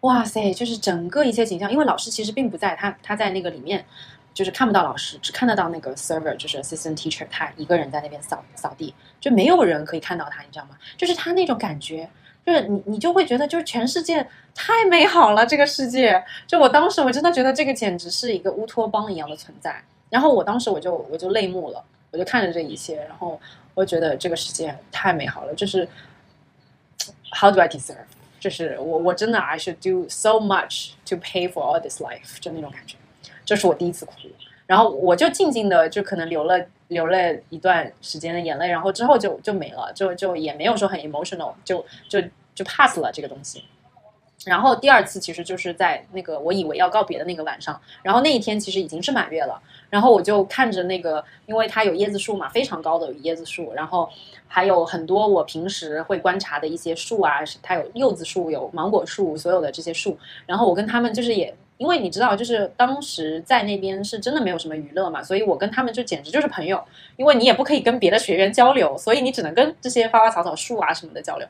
[0.01, 3.85] 哇塞，就是整个一切景象，因为老师其实并不在，他他在那个里面，
[4.32, 10.76] 就是看不到老师，只看得到那个 server，就是 assistant teacher，他一个人在那边扫扫地，就没有人可以看到他，你知道吗？
[10.97, 12.09] 就是他那种感觉。
[12.45, 15.47] 就是你，你就会觉得，就是全世界太美好了。
[15.47, 19.82] 这个世界，就我当时我真的觉得这个简直是一个乌托邦一样的存在。
[20.11, 23.40] 然后我当时我就我就泪目了，我就看着这一切，然后
[23.74, 25.55] 我觉得这个世界太美好了。
[25.55, 25.88] 就是
[27.32, 27.97] How do I deserve？
[28.38, 32.97] 就是我我真的 I should do so much to pay for all this life，就那种感觉。
[33.45, 34.12] 这是我第一次哭，
[34.66, 36.64] 然后我就静静的就可能流了。
[36.88, 37.16] 流了
[37.48, 42.20] 一段时间的眼泪，然后之后就就没了，就就也没有说很 emotional，就就
[42.54, 43.64] 就 pass 了这个东西。
[44.44, 54.08] 然后第二次其实就是在那个我以为要告别的那个晚上，然后那一天其实已经是满月了，然后我就看着那个，因为它有椰子树嘛，非常高的椰子树，然后
[54.46, 61.52] 还有很多我平时会观察的一些树啊，它有柚子树、有芒果树，所有的这些树，然后我跟他们就是也。
[61.76, 66.82] 因为你知道，就是当时在那边是真的没有什么娱乐嘛，所以我跟他们就简直就是朋友。
[67.16, 71.46] 因为你也不可以跟别的学员交流，所以你只能跟这些花花草草、树啊什么的交流。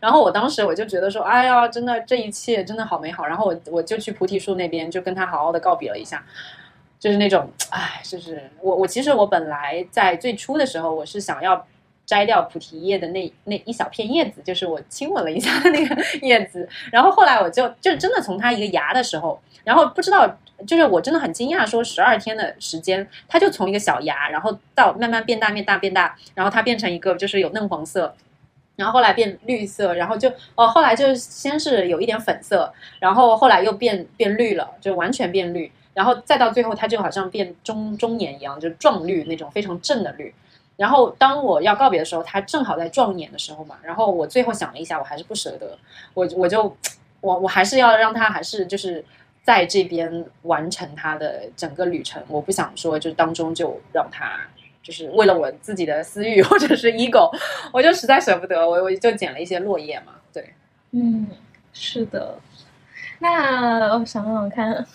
[0.00, 3.24] 然后我当时我就觉得说，哎呀，真的这一切真的好美好。
[3.26, 6.24] 然后我我就去菩提树那边，就跟他好好的告别了一下，
[6.98, 11.66] 就是那种，哎，就是我我其实我本来在最初的时候，我是想要。
[12.10, 15.96] 摘掉菩提叶的那那一小片叶子，就是我亲吻了一下那个
[16.26, 16.68] 叶子。
[16.90, 20.28] 然后后来我就就真的从它一个芽的时候，然后不知道，
[20.66, 28.12] 就是我真的很惊讶，说十二天的时间，它就从一个小芽，然后到慢慢变大变大变大，然后它变成一个就是有嫩黄色，
[28.74, 40.34] 然后后来变绿色，然后就哦后来就先是有一点粉色，然后后来又变变绿了，就完全变绿，然后再到最后它就好像变中中年一样，就壮绿那种非常正的绿。
[40.80, 43.76] 然后当我要告别的时候，他正好在撞眼的时候嘛。
[43.82, 45.76] 然后我最后想了一下，我还是不舍得，
[46.14, 46.74] 我我就
[47.20, 49.04] 我我还是要让他还是就是
[49.42, 52.22] 在这边完成他的整个旅程。
[52.28, 54.40] 我不想说就当中就让他
[54.82, 57.30] 就是为了我自己的私欲或者是 ego，
[57.74, 60.14] 我就实在舍不得，我我就捡了一些落叶嘛。
[60.32, 60.54] 对，
[60.92, 61.26] 嗯，
[61.74, 62.38] 是的。
[63.18, 64.86] 那我想想看。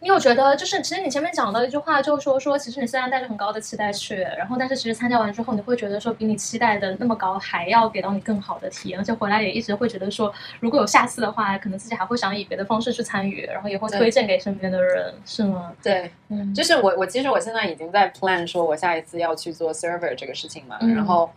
[0.00, 15.72] 因为我觉得，就是其实你前面讲的一句话，就是说说，其实你虽然带着很高的期待去，然后但是其实参加完之后，你会觉得说，比你期待的那么高，还要给到你更好的体验，而且回来也一直会觉得说，如果有下次的话，可能自己还会想以别的方式去参与，然后也会推荐给身边的人，是吗？
[15.82, 21.30] 对，嗯，就是我我其实我现在已经在 plan 说我下一次要去做 server 这个事情嘛，然后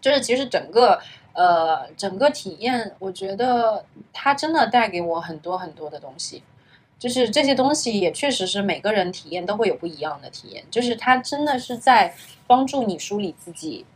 [0.00, 1.00] 就是其实整个
[1.32, 6.42] 呃整个体验，我觉得它真的带给我很多很多的东西。
[7.00, 12.14] 就是这些东西也确实是每个人体验都会有不一样的体验，就是它真的是在
[12.46, 13.86] 帮助你梳理自己，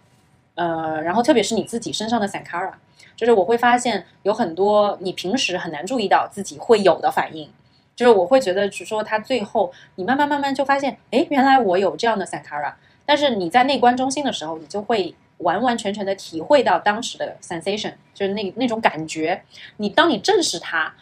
[0.55, 2.73] 呃，然后特别是你自己身上的 sankara，
[3.15, 7.51] 就是我会发现有很多你平时很难注意到自己会有的反应，
[7.95, 12.73] 就是我会觉得，是说它最后你慢慢慢慢就发现，哎，原来我有这样的 sankara，
[13.05, 19.43] 但是你在内观中心的时候，你就会完完全全的体会到当时的 sensation，就是那那种感觉，
[19.77, 20.95] 你当你正视它。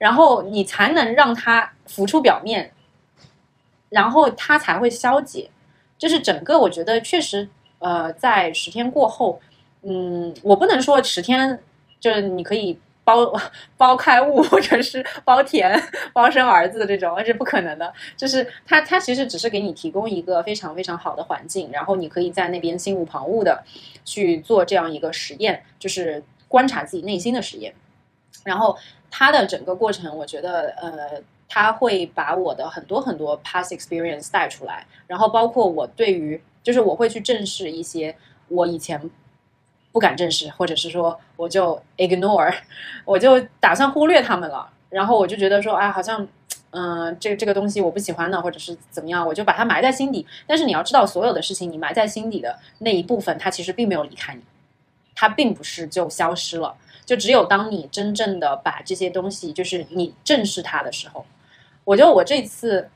[0.00, 2.72] 然后你才能让它浮出表面，
[3.90, 5.50] 然后它才会消解。
[5.98, 7.46] 就是整个，我觉得确实，
[7.80, 9.38] 呃，在十天过后，
[9.82, 11.60] 嗯，我不能说十天
[12.00, 13.30] 就是你可以包
[13.76, 15.78] 包开悟，或者是包甜、
[16.14, 17.92] 包生儿子的这种，那是不可能的。
[18.16, 23.62] 就是它，它其实只是给你提供一个非常非常好的环境，然后你可以在那边心无旁骛的
[24.06, 27.74] 去做这样一个实验，就是观察自己内心的实验，
[28.44, 28.76] 然后。
[29.12, 38.14] 他的整个过程，我觉得，呃，他会把我的很多很多 past experience 带出来，然后包括我对于，就是我会去正视一些
[38.46, 39.10] 我以前
[39.90, 42.54] 不敢正视，或者是说我就 ignore，
[43.04, 46.24] 我就打算忽略他们了，然后我就觉得说，哎，好像，
[46.70, 50.24] 嗯，这这个东西我不喜欢的，或者是怎么样，我就把它埋在心底。
[50.46, 54.40] 但是你要知道，所有的事情你埋在心底的那一部分，它其实并没有离开你，
[55.16, 56.76] 它并不是就消失了。
[57.10, 61.26] 就只有当你真正的把这些东西，就是你正视它的时候，
[61.82, 62.88] 我觉得我这次，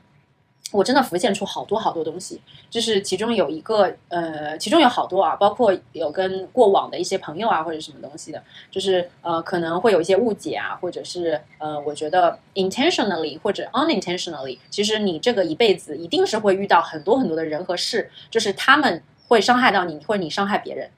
[0.71, 2.39] 我真的浮现出好多好多东西，
[2.69, 8.41] 就是其中有一个呃，其中有好多啊，包括有跟过往的一些朋友啊或者什么东西的，
[8.71, 20.89] 就是呃可能会有一些误解啊，或者是呃我觉得 intentionally 或者 unintentionally，其实你这个一辈子一定是会遇到很多很多的人和事，就是他们会伤害到你，或者你伤害别人。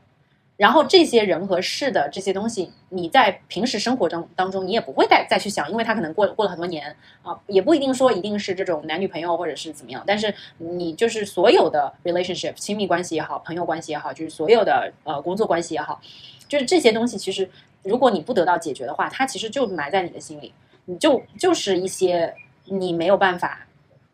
[0.57, 10.03] 然后这些人和事的这些东西，你在平时生活中当中，你也不会再再去想，因为他可能过过了很多年啊，也不一定说一定是这种男女朋友或者是怎么样。
[10.07, 16.01] 但是你就是所有的 relationship 亲密关系也好，朋友关系也好，就是所有的呃工作关系也好，
[16.47, 17.47] 就是这些东西，其实
[17.83, 20.51] 如果你不得到解决的话，它其实就埋在你的心里，
[20.85, 22.33] 你就就是一些
[22.65, 23.67] 你没有办法，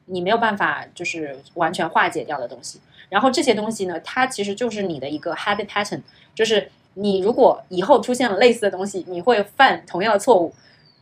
[0.08, 2.82] 你没有办法就是完全化解掉的东西。
[3.10, 6.02] 然后这些东西呢，它其实就是你的一个 habit pattern。
[6.36, 10.52] 就是你如果以后出现了类似的东西，你会犯同样的错误，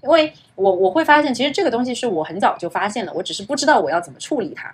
[0.04, 4.74] 因为我我会发现，其实这个东西是我很早就发现了，我只是不知道我要怎么处理它。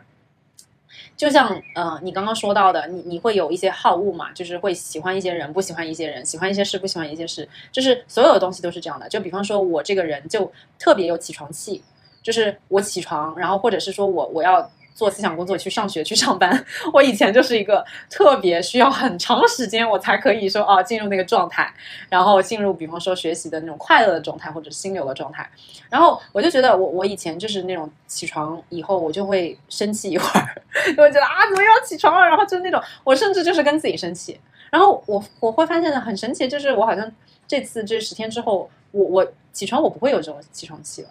[1.16, 9.08] 就像呃，你刚刚说到的，你你会有一些好恶嘛，就是会喜欢一些人，不喜欢一些人，喜欢一些事，不喜欢一些事，就是所有的东西都是这样的。
[9.10, 11.84] 就比方说，我这个人就特别有起床气，
[12.24, 14.72] 就是我起床，然后或者是说我我要。
[14.98, 16.66] 做思想工作，去上学，去上班。
[16.92, 21.72] 我以前就是一个特别需要很长时间，我才可以说哦进入那个状态，
[22.10, 25.48] 然后进入比方说学习的那种快乐的状态或者心流的状态。
[25.88, 30.62] 然后我就觉得我我以前就是那种起床以后我就会生气一会儿，
[30.98, 32.28] 就会觉得啊怎么又要起床了？
[32.28, 34.40] 然后就那种我甚至就是跟自己生气。
[34.72, 37.10] 然后我我会发现的很神奇，就是我好像
[37.48, 41.10] 这次这十天之后，我我起床我不会有这种起床气了。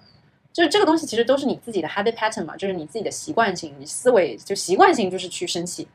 [0.56, 5.86] 就是这个东西其实都是你自己的 habit pattern 嘛，就是你自己的习惯性，你思维就习惯性就是去生气。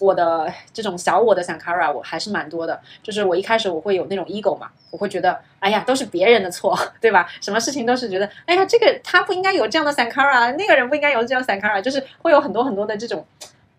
[0.00, 7.28] 我的这种小我的 sankara 我还是蛮多的，就是我一开始我会有那种 ego 嘛，我会觉得哎呀都是别人的错， 对吧？
[7.40, 13.24] 什么事情都是觉得哎呀这个他不应该有这样的 sankara，那个人不应该有这样 sankara，就是会有很多很多的这种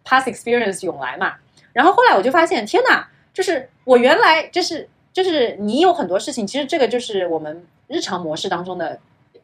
[0.05, 1.33] past experience 涌来嘛。
[1.73, 8.97] 然后后来我就发现，天哪，就是我原来就是就是你有很多事情，其实这个就是我们日常模式当中的。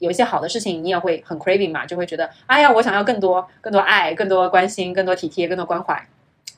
[0.05, 6.07] 有一些好的事情，你也会很 craving 嘛，就会觉得，哎呀，我想要更多、更多爱、更多关心、更多体贴、更多关怀，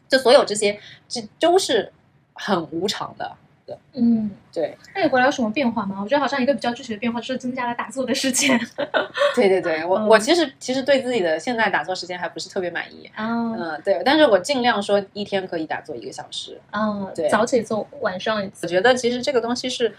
[0.08, 0.78] 就所有这些，
[1.08, 1.92] 这都是
[2.34, 3.32] 很无常的。
[3.66, 4.78] 对嗯，对。
[4.96, 6.00] 那你回来有什么变化吗？
[6.02, 8.58] 我觉得好像一个比较具体的变化就是增加了打坐的时间。
[9.36, 13.12] 对对对，我我其实其实对自己的现在打坐时间还不是特别满意。
[13.18, 16.62] 嗯，对，但是我尽量说一天可以打坐一个小时。
[16.72, 18.66] 嗯，对，早起做，晚上一次。
[18.66, 19.94] 我觉得其实这个东西是。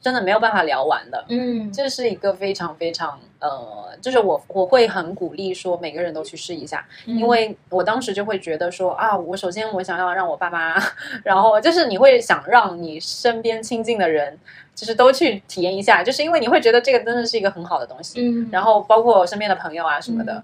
[0.00, 10.74] 真的没有办法聊完的，嗯，这是一个非常非常呃，就是我我会很鼓励说每个人都去试一下，因为我当时就会觉得说啊，我首先我想要让我爸妈，
[11.24, 14.38] 然后就是你会想让你身边亲近的人，
[14.74, 20.42] 就是都去体验一下，就是因为你会觉得这个真的是一个很好的东西，嗯，然后包括我身边的朋友啊什么的，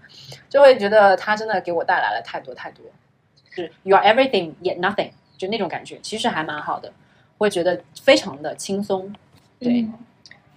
[0.51, 2.85] 就会觉得他真的给我带来了太多太多，
[3.51, 6.93] 是 you are everything yet nothing，就那种感觉，其实还蛮好的，
[7.39, 9.13] 会觉得非常的轻松。
[9.59, 9.89] 对，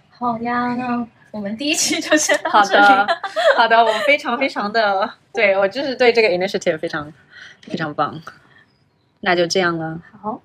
[0.09, 2.85] 好呀，那我们第一期就先到这里。
[2.85, 3.17] 好的，
[3.57, 7.13] 好的，我非常非常的，对我就是对这个 initiative 非常
[7.61, 8.21] 非常棒。
[9.21, 9.99] 那就这样了。
[10.21, 10.41] 好。